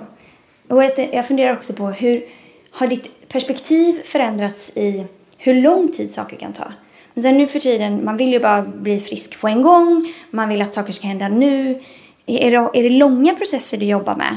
Och 0.69 0.85
jag, 0.85 1.09
jag 1.13 1.27
funderar 1.27 1.53
också 1.53 1.73
på 1.73 1.87
hur 1.87 2.25
har 2.71 2.87
ditt 2.87 3.29
perspektiv 3.29 4.03
förändrats 4.05 4.77
i 4.77 5.07
hur 5.39 5.55
lång 5.55 5.93
tid 5.93 6.15
saker 6.15 6.37
kan 6.37 6.53
ta? 6.53 6.73
Men 7.15 7.23
sen 7.23 7.39
nu 7.39 7.47
för 7.47 7.59
tiden, 7.59 8.05
man 8.05 8.17
vill 8.17 8.33
ju 8.33 8.41
bara 8.41 8.63
bli 8.63 9.01
frisk 9.01 9.41
på 9.41 9.49
en 9.49 9.63
gång, 9.63 10.13
man 10.31 10.49
vill 10.49 10.63
att 10.63 10.75
saker 10.75 10.93
ska 10.93 11.07
hända 11.07 11.29
nu. 11.29 11.81
Är 12.27 12.51
det, 12.51 12.79
är 12.79 12.83
det 12.83 12.91
långa 12.91 13.35
processer 13.35 13.79
du 13.79 13.87
jobbar 13.87 14.17
med? 14.17 14.37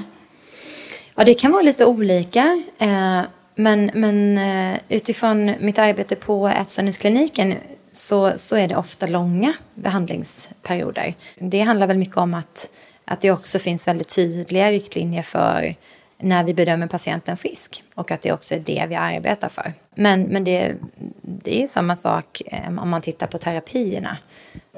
Ja, 1.16 1.24
det 1.24 1.34
kan 1.34 1.52
vara 1.52 1.62
lite 1.62 1.86
olika. 1.86 2.64
Eh, 2.78 3.22
men, 3.56 3.92
men 3.94 4.38
eh, 4.38 4.80
utifrån 4.90 5.54
mitt 5.60 5.80
arbete 5.80 6.16
på 6.16 6.48
ätstörningskliniken 6.48 7.54
så, 7.92 8.34
så 8.36 8.56
är 8.56 8.68
det 8.68 8.76
ofta 8.76 9.08
långa 9.08 9.54
behandlingsperioder. 9.74 11.14
Det 11.40 11.62
handlar 11.62 11.88
väl 11.88 11.98
mycket 11.98 12.18
om 12.18 12.34
att, 12.34 12.70
att 13.06 13.22
det 13.22 13.32
också 13.32 13.60
finns 13.60 13.88
väldigt 13.88 14.16
tydliga 14.16 14.72
riktlinjer 14.72 15.24
för 15.24 15.76
när 16.18 16.44
vi 16.44 16.54
bedömer 16.54 16.88
patienten 16.88 17.38
frisk 17.38 17.84
och 17.96 18.12
att 18.12 18.22
det 18.22 18.32
också 18.32 18.56
är 18.56 18.60
det 18.60 18.86
vi 18.90 18.96
arbetar 18.96 19.50
för. 19.50 19.74
Men, 19.96 20.22
men 20.22 20.44
det, 20.44 20.74
det 21.22 21.62
är 21.64 21.68
samma 21.68 21.96
sak 21.96 22.42
eh, 22.46 22.80
om 22.82 22.90
man 22.90 23.02
tittar 23.02 23.28
på 23.28 23.38
terapierna. 23.38 24.18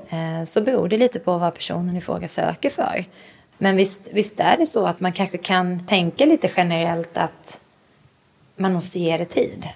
Eh, 0.10 0.44
så 0.44 0.62
beror 0.62 0.90
det 0.90 0.98
lite 0.98 1.20
på 1.20 1.38
vad 1.38 1.54
personen 1.54 1.98
i 1.98 2.02
fråga 2.02 2.28
söker 2.28 2.70
för. 2.70 3.06
Men 3.58 3.78
visst, 3.78 4.02
visst 4.12 4.40
är 4.40 4.58
det 4.58 4.66
så 4.66 4.86
att 4.86 5.00
man 5.00 5.12
kanske 5.12 5.38
kan 5.38 5.88
tänka 5.88 6.26
lite 6.26 6.52
generellt 6.56 7.18
att 7.18 7.62
man 8.58 8.74
måste 8.74 9.00
ge 9.00 9.18
det 9.18 9.26
tid. 9.26 9.68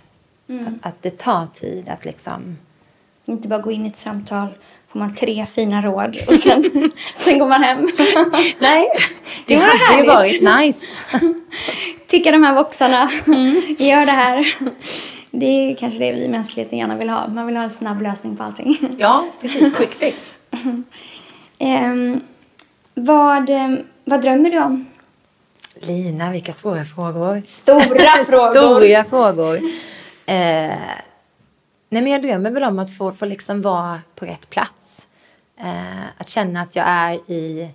Mm. 0.49 0.65
Att, 0.65 0.87
att, 0.87 1.01
det 1.01 1.17
tar 1.17 1.47
tid 1.47 1.89
att 1.89 2.05
liksom... 2.05 2.57
Inte 3.25 3.47
bara 3.47 3.59
gå 3.59 3.71
in 3.71 3.85
i 3.85 3.87
ett 3.87 3.97
samtal, 3.97 4.47
får 4.91 4.99
man 4.99 5.15
tre 5.15 5.45
fina 5.45 5.81
råd 5.81 6.17
och 6.27 6.37
sen, 6.37 6.91
sen 7.15 7.39
går 7.39 7.47
man 7.47 7.63
hem. 7.63 7.79
Nej, 8.59 8.87
det, 9.45 9.55
det 9.55 9.61
hade 9.61 10.01
ju 10.01 10.07
varit 10.07 10.41
nice. 10.41 10.85
Ticka 12.07 12.31
de 12.31 12.43
här 12.43 12.55
boxarna, 12.55 13.09
mm. 13.27 13.61
gör 13.79 14.05
det 14.05 14.11
här. 14.11 14.55
Det 15.31 15.45
är 15.45 15.75
kanske 15.75 15.99
det 15.99 16.11
vi 16.11 16.27
mänskligheten 16.27 16.77
gärna 16.79 16.97
vill 16.97 17.09
ha. 17.09 17.27
Man 17.27 17.45
vill 17.45 17.55
ha 17.55 17.63
en 17.63 17.71
snabb 17.71 18.01
lösning 18.01 18.37
på 18.37 18.43
allting. 18.43 18.77
Ja, 18.97 19.25
precis. 19.41 19.75
Quick 19.75 19.93
fix. 19.93 20.35
um, 21.59 22.21
vad, 22.93 23.49
ehm, 23.49 23.79
vad 24.05 24.21
drömmer 24.21 24.51
du 24.51 24.59
om? 24.59 24.85
Lina, 25.75 26.31
vilka 26.31 26.53
svåra 26.53 26.85
frågor. 26.85 27.41
Stora 27.45 28.25
frågor. 28.27 28.51
Stora 28.51 29.03
frågor. 29.03 29.57
Eh, 30.25 30.75
nej 31.89 32.01
men 32.01 32.07
jag 32.07 32.21
drömmer 32.21 32.51
väl 32.51 32.63
om 32.63 32.79
att 32.79 32.97
få, 32.97 33.11
få 33.11 33.25
liksom 33.25 33.61
vara 33.61 33.99
på 34.15 34.25
rätt 34.25 34.49
plats. 34.49 35.07
Eh, 35.59 36.05
att 36.17 36.29
känna 36.29 36.61
att 36.61 36.75
jag 36.75 36.85
är 36.87 37.31
i, 37.31 37.69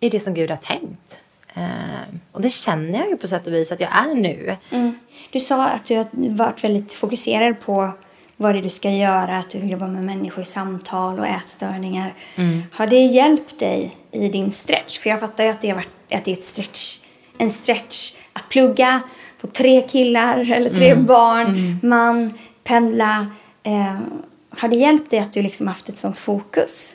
i 0.00 0.08
det 0.08 0.20
som 0.20 0.34
Gud 0.34 0.50
har 0.50 0.56
tänkt. 0.56 1.20
Eh, 1.54 2.16
och 2.32 2.40
det 2.40 2.50
känner 2.50 2.98
jag 2.98 3.08
ju 3.08 3.16
på 3.16 3.26
sätt 3.26 3.46
och 3.46 3.52
vis 3.52 3.72
att 3.72 3.80
jag 3.80 3.96
är 3.96 4.14
nu. 4.14 4.56
Mm. 4.70 4.98
Du 5.30 5.40
sa 5.40 5.64
att 5.64 5.84
du 5.84 5.96
har 5.96 6.06
varit 6.12 6.64
väldigt 6.64 6.92
fokuserad 6.92 7.60
på 7.60 7.92
vad 8.36 8.54
det 8.54 8.58
är 8.58 8.62
du 8.62 8.68
ska 8.68 8.90
göra, 8.90 9.38
att 9.38 9.50
du 9.50 9.58
vill 9.58 9.70
jobba 9.70 9.86
med 9.86 10.04
människor 10.04 10.42
i 10.42 10.44
samtal 10.44 11.18
och 11.18 11.26
ätstörningar. 11.26 12.14
Mm. 12.36 12.62
Har 12.72 12.86
det 12.86 13.04
hjälpt 13.04 13.58
dig 13.58 13.96
i 14.10 14.28
din 14.28 14.50
stretch? 14.52 14.98
För 14.98 15.10
jag 15.10 15.20
fattar 15.20 15.44
ju 15.44 15.50
att 15.50 15.60
det, 15.60 15.68
har 15.68 15.74
varit, 15.76 15.88
att 16.10 16.24
det 16.24 16.30
är 16.30 16.36
ett 16.36 16.44
stretch, 16.44 16.98
en 17.42 17.50
stretch 17.50 18.14
att 18.32 18.48
plugga, 18.48 19.02
få 19.38 19.46
tre 19.46 19.80
killar 19.88 20.52
eller 20.52 20.70
tre 20.70 20.90
mm. 20.90 21.06
barn, 21.06 21.46
mm. 21.46 21.78
man, 21.82 22.34
pendla. 22.64 23.26
Eh, 23.62 23.98
har 24.50 24.68
det 24.68 24.76
hjälpt 24.76 25.10
dig 25.10 25.18
att 25.18 25.32
du 25.32 25.42
liksom 25.42 25.66
haft 25.66 25.88
ett 25.88 25.96
sånt 25.96 26.18
fokus? 26.18 26.94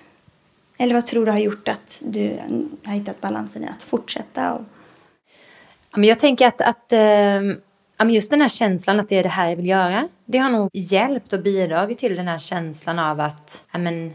Eller 0.78 0.94
vad 0.94 1.06
tror 1.06 1.26
du 1.26 1.32
har 1.32 1.40
gjort 1.40 1.68
att 1.68 2.02
du 2.06 2.40
har 2.84 2.94
hittat 2.94 3.22
balansen 3.22 3.64
i 3.64 3.68
att 3.68 3.84
fortsätta? 3.84 4.54
Och... 4.54 6.06
Jag 6.06 6.20
tänker 6.20 6.48
att, 6.48 6.62
att 6.62 6.94
äh, 6.94 8.12
just 8.12 8.30
den 8.30 8.42
här 8.42 8.48
känslan 8.48 9.00
att 9.00 9.10
det 9.10 9.16
är 9.16 9.24
det 9.24 9.30
här 9.30 9.50
jag 9.50 9.56
vill 9.56 9.68
göra. 9.68 10.08
Det 10.26 10.38
har 10.38 10.50
nog 10.50 10.70
hjälpt 10.74 11.34
och 11.34 11.44
bidragit 11.44 11.98
till 11.98 12.16
den 12.16 12.28
här 12.28 12.40
känslan 12.40 13.00
av 13.00 13.20
att 13.20 13.64
men, 13.72 14.14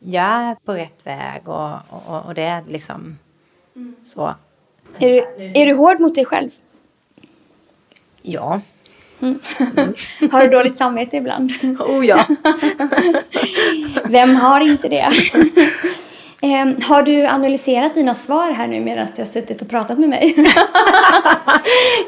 jag 0.00 0.24
är 0.24 0.54
på 0.54 0.72
rätt 0.72 1.06
väg 1.06 1.48
och, 1.48 1.72
och, 1.88 2.26
och 2.26 2.34
det 2.34 2.42
är 2.42 2.62
liksom 2.64 3.18
mm. 3.76 3.96
så. 4.02 4.34
Är 4.98 5.08
du, 5.08 5.24
är 5.60 5.66
du 5.66 5.74
hård 5.74 6.00
mot 6.00 6.14
dig 6.14 6.24
själv? 6.24 6.50
Ja. 8.22 8.60
Mm. 9.22 9.38
har 10.32 10.42
du 10.44 10.48
dåligt 10.48 10.76
samvete 10.76 11.16
ibland? 11.16 11.52
Oh 11.78 12.06
ja. 12.06 12.26
Vem 14.04 14.36
har 14.36 14.60
inte 14.60 14.88
det? 14.88 15.10
Eh, 16.44 16.66
har 16.88 17.02
du 17.02 17.26
analyserat 17.26 17.94
dina 17.94 18.14
svar 18.14 18.50
här 18.50 18.66
nu 18.66 18.80
medan 18.80 19.06
du 19.16 19.22
har 19.22 19.26
suttit 19.26 19.62
och 19.62 19.68
pratat 19.68 19.98
med 19.98 20.08
mig? 20.08 20.34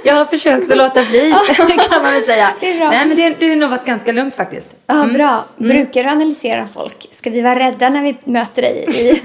jag 0.05 0.15
har 0.15 0.25
försökt 0.25 0.71
att 0.71 0.77
låta 0.77 1.05
bli, 1.05 1.35
kan 1.89 2.03
man 2.03 2.13
väl 2.13 2.23
säga. 2.23 2.53
Det 2.61 2.73
är 2.73 2.79
bra. 2.79 2.91
Nej, 2.91 3.07
men 3.07 3.17
det, 3.17 3.37
det 3.41 3.49
har 3.49 3.57
nog 3.57 3.71
varit 3.71 3.85
ganska 3.85 4.13
lugnt 4.13 4.35
faktiskt. 4.35 4.77
Ja, 4.87 5.03
mm. 5.03 5.13
bra. 5.13 5.45
Mm. 5.61 5.69
Brukar 5.77 6.05
du 6.05 6.11
analysera 6.11 6.67
folk? 6.67 7.09
Ska 7.11 7.31
vi 7.31 7.41
vara 7.41 7.59
rädda 7.59 7.89
när 7.89 8.03
vi 8.03 8.17
möter 8.25 8.63
dig? 8.63 8.85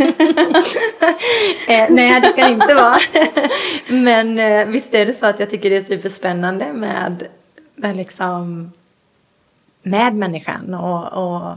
eh, 1.67 1.85
nej, 1.89 2.21
det 2.21 2.27
ska 2.27 2.43
det 2.43 2.51
inte 2.51 2.73
vara. 2.73 2.97
men 3.87 4.39
eh, 4.39 4.65
visst 4.65 4.93
är 4.93 5.05
det 5.05 5.13
så 5.13 5.25
att 5.25 5.39
jag 5.39 5.49
tycker 5.49 5.69
det 5.69 5.77
är 5.77 5.81
superspännande 5.81 6.73
med, 6.73 7.27
med 7.75 7.97
liksom 7.97 8.71
med 9.83 10.15
människan 10.15 10.73
och, 10.73 11.13
och 11.13 11.55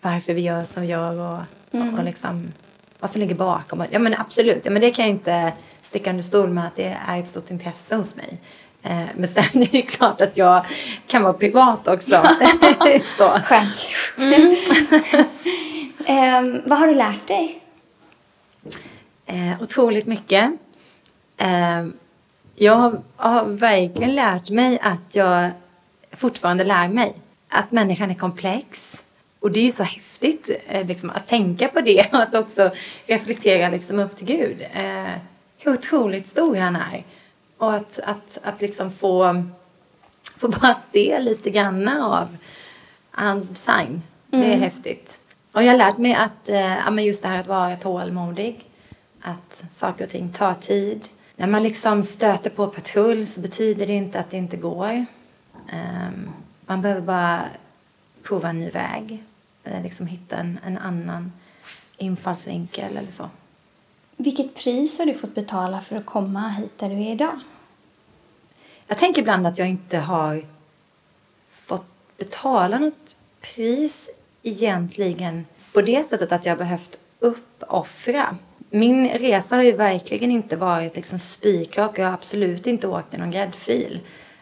varför 0.00 0.34
vi 0.34 0.40
gör 0.40 0.64
som 0.64 0.82
vi 0.82 0.88
gör 0.88 1.20
och 1.20 1.38
Mm. 1.72 1.98
Och 1.98 2.04
liksom, 2.04 2.52
vad 3.00 3.10
som 3.10 3.20
ligger 3.20 3.34
bakom. 3.34 3.84
Ja 3.90 3.98
men 3.98 4.14
absolut, 4.18 4.64
ja, 4.64 4.70
men 4.70 4.82
det 4.82 4.90
kan 4.90 5.04
jag 5.04 5.10
inte 5.10 5.52
sticka 5.82 6.10
under 6.10 6.22
stol 6.22 6.50
med 6.50 6.66
att 6.66 6.76
det 6.76 6.98
är 7.06 7.20
ett 7.20 7.28
stort 7.28 7.50
intresse 7.50 7.96
hos 7.96 8.16
mig. 8.16 8.38
Eh, 8.82 9.06
men 9.16 9.28
sen 9.28 9.62
är 9.62 9.72
det 9.72 9.82
klart 9.82 10.20
att 10.20 10.36
jag 10.36 10.66
kan 11.06 11.22
vara 11.22 11.32
privat 11.32 11.88
också. 11.88 12.22
Så. 13.04 13.40
Skönt. 13.44 13.90
Mm. 14.18 14.56
eh, 16.06 16.62
vad 16.64 16.78
har 16.78 16.86
du 16.86 16.94
lärt 16.94 17.26
dig? 17.26 17.62
Eh, 19.26 19.62
otroligt 19.62 20.06
mycket. 20.06 20.52
Eh, 21.36 21.86
jag 22.54 22.76
har, 22.76 23.00
har 23.16 23.44
verkligen 23.44 24.14
lärt 24.14 24.50
mig 24.50 24.78
att 24.82 25.14
jag 25.14 25.50
fortfarande 26.12 26.64
lär 26.64 26.88
mig. 26.88 27.14
Att 27.48 27.72
människan 27.72 28.10
är 28.10 28.14
komplex 28.14 29.02
och 29.40 29.50
det 29.50 29.60
är 29.60 29.64
ju 29.64 29.70
så 29.70 29.84
häftigt 29.84 30.50
eh, 30.66 30.86
liksom, 30.86 31.10
att 31.10 31.28
tänka 31.28 31.68
på 31.68 31.80
det 31.80 32.06
och 32.12 32.22
att 32.22 32.34
också 32.34 32.70
reflektera 33.06 33.68
liksom, 33.68 33.98
upp 33.98 34.16
till 34.16 34.26
Gud. 34.26 34.66
Eh, 34.72 35.12
hur 35.58 35.72
otroligt 35.72 36.26
stor 36.26 36.56
han 36.56 36.76
är. 36.76 37.04
Och 37.58 37.74
att, 37.74 38.00
att, 38.04 38.38
att 38.42 38.60
liksom 38.60 38.90
få, 38.92 39.44
få 40.36 40.48
bara 40.48 40.74
se 40.74 41.18
lite 41.18 41.50
grann 41.50 41.88
av 41.88 42.36
hans 43.10 43.48
design. 43.48 44.02
Mm. 44.32 44.40
Det 44.40 44.46
är 44.46 44.56
mm. 44.56 44.60
häftigt. 44.60 45.20
Och 45.54 45.62
jag 45.62 45.70
har 45.70 45.78
lärt 45.78 45.98
mig 45.98 46.14
att 46.14 46.48
eh, 46.48 47.04
just 47.04 47.22
det 47.22 47.28
här 47.28 47.40
att 47.40 47.46
vara 47.46 47.76
tålmodig. 47.76 48.64
Att 49.20 49.64
saker 49.70 50.04
och 50.04 50.10
ting 50.10 50.32
tar 50.32 50.54
tid. 50.54 51.08
När 51.36 51.46
man 51.46 51.62
liksom 51.62 52.02
stöter 52.02 52.50
på 52.50 52.66
patrull 52.66 53.26
så 53.26 53.40
betyder 53.40 53.86
det 53.86 53.92
inte 53.92 54.20
att 54.20 54.30
det 54.30 54.36
inte 54.36 54.56
går. 54.56 55.06
Um, 55.72 56.28
man 56.66 56.82
behöver 56.82 57.00
bara 57.00 57.40
prova 58.22 58.48
en 58.48 58.60
ny 58.60 58.70
väg. 58.70 59.24
Eh, 59.70 59.82
liksom 59.82 60.06
hitta 60.06 60.36
en, 60.36 60.58
en 60.66 60.78
annan 60.78 61.32
infallsvinkel 61.96 62.96
eller 62.96 63.10
så. 63.10 63.30
Vilket 64.16 64.54
pris 64.54 64.98
har 64.98 65.06
du 65.06 65.14
fått 65.14 65.34
betala 65.34 65.80
för 65.80 65.96
att 65.96 66.06
komma 66.06 66.48
hit 66.48 66.78
där 66.78 66.88
du 66.88 66.94
är 66.94 67.12
idag? 67.12 67.40
Jag 68.86 68.98
tänker 68.98 69.20
ibland 69.20 69.46
att 69.46 69.58
jag 69.58 69.68
inte 69.68 69.98
har 69.98 70.44
fått 71.50 72.16
betala 72.16 72.78
något 72.78 73.16
pris 73.40 74.10
egentligen 74.42 75.46
på 75.72 75.82
det 75.82 76.06
sättet 76.06 76.32
att 76.32 76.46
jag 76.46 76.52
har 76.52 76.58
behövt 76.58 76.98
uppoffra. 77.18 78.36
Min 78.70 79.08
resa 79.08 79.56
har 79.56 79.62
ju 79.62 79.72
verkligen 79.72 80.30
inte 80.30 80.56
varit 80.56 80.96
liksom 80.96 81.18
spikrak 81.18 81.90
och 81.90 81.98
jag 81.98 82.06
har 82.06 82.14
absolut 82.14 82.66
inte 82.66 82.88
åkt 82.88 83.14
i 83.14 83.16
någon 83.16 83.30
gräddfil. 83.30 84.00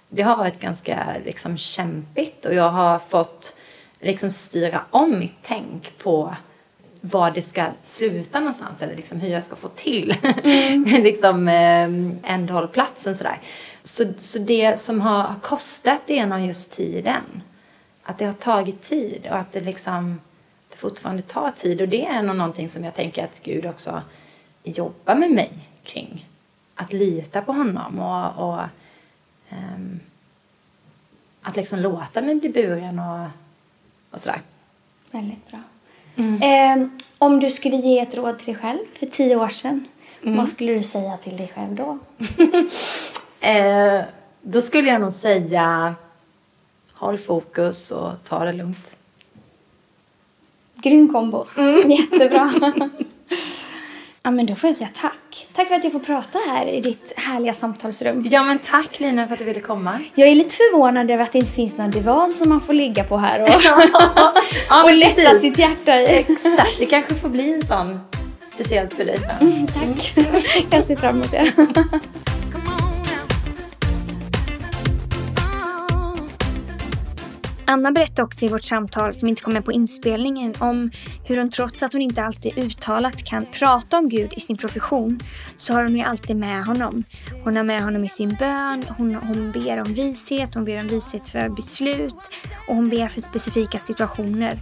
Det 0.08 0.22
har 0.22 0.36
varit 0.36 0.60
ganska 0.60 1.16
liksom 1.24 1.56
kämpigt 1.56 2.46
och 2.46 2.54
jag 2.54 2.70
har 2.70 2.98
fått 2.98 3.56
liksom 4.00 4.30
styra 4.30 4.84
om 4.90 5.18
mitt 5.18 5.38
tänk 5.42 5.98
på 5.98 6.36
var 7.00 7.30
det 7.30 7.42
ska 7.42 7.66
sluta 7.82 8.38
någonstans 8.40 8.82
eller 8.82 8.96
liksom 8.96 9.20
hur 9.20 9.28
jag 9.28 9.42
ska 9.42 9.56
få 9.56 9.68
till 9.68 10.16
mm. 10.44 10.84
liksom, 11.02 11.48
eh, 11.48 12.32
ändhållplatsen 12.32 13.16
sådär. 13.16 13.40
Så, 13.82 14.04
så 14.16 14.38
det 14.38 14.78
som 14.78 15.00
har 15.00 15.34
kostat 15.42 16.00
det 16.06 16.18
är 16.18 16.26
nog 16.26 16.40
just 16.40 16.72
tiden. 16.72 17.42
Att 18.02 18.18
det 18.18 18.24
har 18.24 18.32
tagit 18.32 18.82
tid 18.82 19.26
och 19.30 19.36
att 19.36 19.52
det 19.52 19.60
liksom 19.60 20.20
det 20.70 20.76
fortfarande 20.76 21.22
tar 21.22 21.50
tid 21.50 21.80
och 21.80 21.88
det 21.88 22.06
är 22.06 22.22
nog 22.22 22.36
någonting 22.36 22.68
som 22.68 22.84
jag 22.84 22.94
tänker 22.94 23.24
att 23.24 23.42
Gud 23.42 23.66
också 23.66 24.02
jobbar 24.62 25.14
med 25.14 25.30
mig 25.30 25.52
kring. 25.82 26.28
Att 26.74 26.92
lita 26.92 27.42
på 27.42 27.52
honom 27.52 27.98
och, 27.98 28.48
och 28.48 28.60
um, 29.50 30.00
att 31.42 31.56
liksom 31.56 31.78
låta 31.78 32.22
mig 32.22 32.34
bli 32.34 32.48
buren 32.48 32.98
och, 32.98 33.28
och 34.10 34.20
sådär. 34.20 34.42
Väldigt 35.10 35.50
bra. 35.50 35.58
Eh, 36.46 36.86
om 37.18 37.40
du 37.40 37.50
skulle 37.50 37.76
ge 37.76 37.98
ett 37.98 38.14
råd 38.14 38.38
till 38.38 38.46
dig 38.46 38.54
själv 38.54 38.78
för 38.98 39.06
tio 39.06 39.36
år 39.36 39.48
sedan, 39.48 39.84
vad 40.22 40.48
skulle 40.48 40.72
du 40.74 40.82
säga 40.82 41.16
till 41.16 41.36
dig 41.36 41.52
själv 41.54 41.74
då? 41.74 41.98
Eh, 43.40 44.02
då 44.42 44.60
skulle 44.60 44.88
jag 44.90 45.00
nog 45.00 45.12
säga 45.12 45.94
håll 46.92 47.18
fokus 47.18 47.90
och 47.90 48.12
ta 48.24 48.44
det 48.44 48.52
lugnt. 48.52 48.96
Grym 50.74 51.12
kombo. 51.12 51.46
Jättebra. 51.86 52.52
ja, 54.28 54.32
men 54.32 54.46
då 54.46 54.54
får 54.54 54.68
jag 54.68 54.76
säga 54.76 54.90
tack. 54.94 55.48
Tack 55.52 55.68
för 55.68 55.74
att 55.74 55.84
jag 55.84 55.92
får 55.92 56.00
prata 56.00 56.38
här 56.48 56.66
i 56.66 56.80
ditt 56.80 57.12
härliga 57.16 57.54
samtalsrum. 57.54 58.26
Ja 58.30 58.42
men 58.42 58.58
tack 58.58 59.00
Lina 59.00 59.26
för 59.26 59.32
att 59.32 59.38
du 59.38 59.44
ville 59.44 59.60
komma. 59.60 60.00
Jag 60.14 60.28
är 60.28 60.34
lite 60.34 60.54
förvånad 60.54 61.10
över 61.10 61.24
att 61.24 61.32
det 61.32 61.38
inte 61.38 61.50
finns 61.50 61.78
någon 61.78 61.90
divan 61.90 62.32
som 62.32 62.48
man 62.48 62.60
får 62.60 62.72
ligga 62.72 63.04
på 63.04 63.16
här 63.16 63.42
och, 63.42 63.48
ja, 64.68 64.84
och 64.84 64.92
lätta 64.92 65.14
precis. 65.14 65.40
sitt 65.40 65.58
hjärta 65.58 66.00
i. 66.00 66.04
Exakt, 66.04 66.78
det 66.78 66.86
kanske 66.86 67.14
får 67.14 67.28
bli 67.28 67.52
en 67.54 67.66
sån 67.66 68.00
speciellt 68.54 68.94
för 68.94 69.04
dig 69.04 69.18
sen. 69.18 69.66
Tack. 69.66 70.12
Jag 70.70 70.84
ser 70.84 70.96
fram 70.96 71.14
emot 71.14 71.30
det. 71.30 71.52
Anna 77.70 77.92
berättade 77.92 78.22
också 78.22 78.44
i 78.44 78.48
vårt 78.48 78.64
samtal, 78.64 79.14
som 79.14 79.28
inte 79.28 79.42
kom 79.42 79.52
med 79.52 79.64
på 79.64 79.72
inspelningen, 79.72 80.54
om 80.58 80.90
hur 81.24 81.36
hon 81.38 81.50
trots 81.50 81.82
att 81.82 81.92
hon 81.92 82.02
inte 82.02 82.22
alltid 82.22 82.58
uttalat 82.58 83.24
kan 83.24 83.46
prata 83.46 83.98
om 83.98 84.08
Gud 84.08 84.32
i 84.36 84.40
sin 84.40 84.56
profession, 84.56 85.20
så 85.56 85.72
har 85.72 85.82
hon 85.82 85.96
ju 85.96 86.02
alltid 86.02 86.36
med 86.36 86.64
honom. 86.64 87.04
Hon 87.44 87.56
har 87.56 87.64
med 87.64 87.82
honom 87.82 88.04
i 88.04 88.08
sin 88.08 88.36
bön, 88.38 88.84
hon, 88.96 89.14
hon 89.14 89.52
ber 89.52 89.80
om 89.80 89.94
vishet, 89.94 90.54
hon 90.54 90.64
ber 90.64 90.80
om 90.80 90.86
vishet 90.86 91.28
för 91.28 91.48
beslut 91.48 92.14
och 92.68 92.74
hon 92.74 92.88
ber 92.88 93.08
för 93.08 93.20
specifika 93.20 93.78
situationer. 93.78 94.58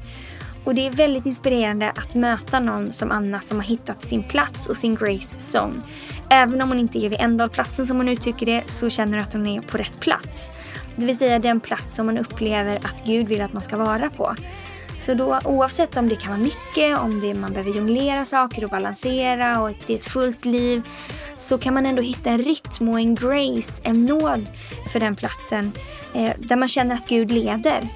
Och 0.65 0.75
det 0.75 0.87
är 0.87 0.91
väldigt 0.91 1.27
inspirerande 1.27 1.91
att 1.91 2.15
möta 2.15 2.61
någon 2.61 2.93
som 2.93 3.11
Anna 3.11 3.41
som 3.41 3.57
har 3.57 3.65
hittat 3.65 4.09
sin 4.09 4.23
plats 4.23 4.67
och 4.67 4.77
sin 4.77 4.95
Grace 4.95 5.59
zone. 5.59 5.83
Även 6.31 6.63
om 6.63 6.69
hon 6.69 6.79
inte 6.79 6.99
är 6.99 7.09
vid 7.09 7.21
ändalplatsen 7.21 7.87
som 7.87 7.97
hon 7.97 8.09
uttrycker 8.09 8.47
det 8.47 8.63
så 8.67 8.91
känner 8.91 9.13
hon 9.13 9.23
att 9.23 9.33
hon 9.33 9.47
är 9.47 9.61
på 9.61 9.79
rätt 9.79 10.01
plats. 10.01 10.51
Det 10.97 11.07
vill 11.07 11.19
säga 11.19 11.39
den 11.39 11.61
plats 11.61 11.97
som 11.97 12.07
man 12.07 12.19
upplever 12.19 12.77
att 12.77 13.05
Gud 13.05 13.29
vill 13.29 13.41
att 13.41 13.53
man 13.53 13.63
ska 13.63 13.77
vara 13.77 14.11
på. 14.11 14.35
Så 14.99 15.15
då 15.15 15.39
oavsett 15.45 15.97
om 15.97 16.09
det 16.09 16.17
kan 16.17 16.31
vara 16.31 16.41
mycket, 16.41 16.99
om 16.99 17.21
det 17.21 17.35
man 17.35 17.53
behöver 17.53 17.71
jonglera 17.71 18.25
saker 18.25 18.65
och 18.65 18.71
balansera 18.71 19.63
och 19.63 19.71
det 19.87 19.93
är 19.93 19.99
ett 19.99 20.05
fullt 20.05 20.45
liv 20.45 20.83
så 21.37 21.59
kan 21.59 21.75
man 21.75 21.87
ändå 21.87 22.03
hitta 22.03 22.31
en 22.31 22.39
rytm 22.39 22.89
och 22.89 23.01
en 23.01 23.15
grace, 23.15 23.83
en 23.83 24.05
nåd 24.05 24.51
för 24.93 25.01
den 25.01 25.17
platsen 25.17 25.73
eh, 26.15 26.31
där 26.39 26.57
man 26.57 26.69
känner 26.69 26.95
att 26.95 27.09
Gud 27.09 27.31
leder. 27.31 27.89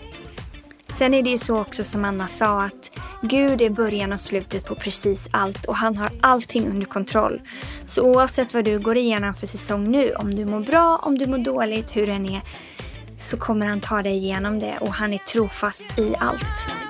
Sen 0.88 1.14
är 1.14 1.22
det 1.22 1.30
ju 1.30 1.38
så 1.38 1.60
också 1.60 1.84
som 1.84 2.04
Anna 2.04 2.28
sa 2.28 2.62
att 2.62 2.90
Gud 3.22 3.62
är 3.62 3.70
början 3.70 4.12
och 4.12 4.20
slutet 4.20 4.64
på 4.64 4.74
precis 4.74 5.28
allt 5.30 5.66
och 5.66 5.76
han 5.76 5.96
har 5.96 6.10
allting 6.20 6.68
under 6.68 6.86
kontroll. 6.86 7.40
Så 7.86 8.02
oavsett 8.02 8.54
vad 8.54 8.64
du 8.64 8.78
går 8.78 8.96
igenom 8.96 9.34
för 9.34 9.46
säsong 9.46 9.90
nu, 9.90 10.12
om 10.14 10.34
du 10.34 10.44
mår 10.44 10.60
bra, 10.60 11.00
om 11.02 11.18
du 11.18 11.26
mår 11.26 11.38
dåligt, 11.38 11.96
hur 11.96 12.06
den 12.06 12.26
är, 12.26 12.40
så 13.20 13.36
kommer 13.36 13.66
han 13.66 13.80
ta 13.80 14.02
dig 14.02 14.16
igenom 14.16 14.58
det 14.58 14.78
och 14.80 14.92
han 14.92 15.12
är 15.12 15.18
trofast 15.18 15.98
i 15.98 16.14
allt. 16.18 16.89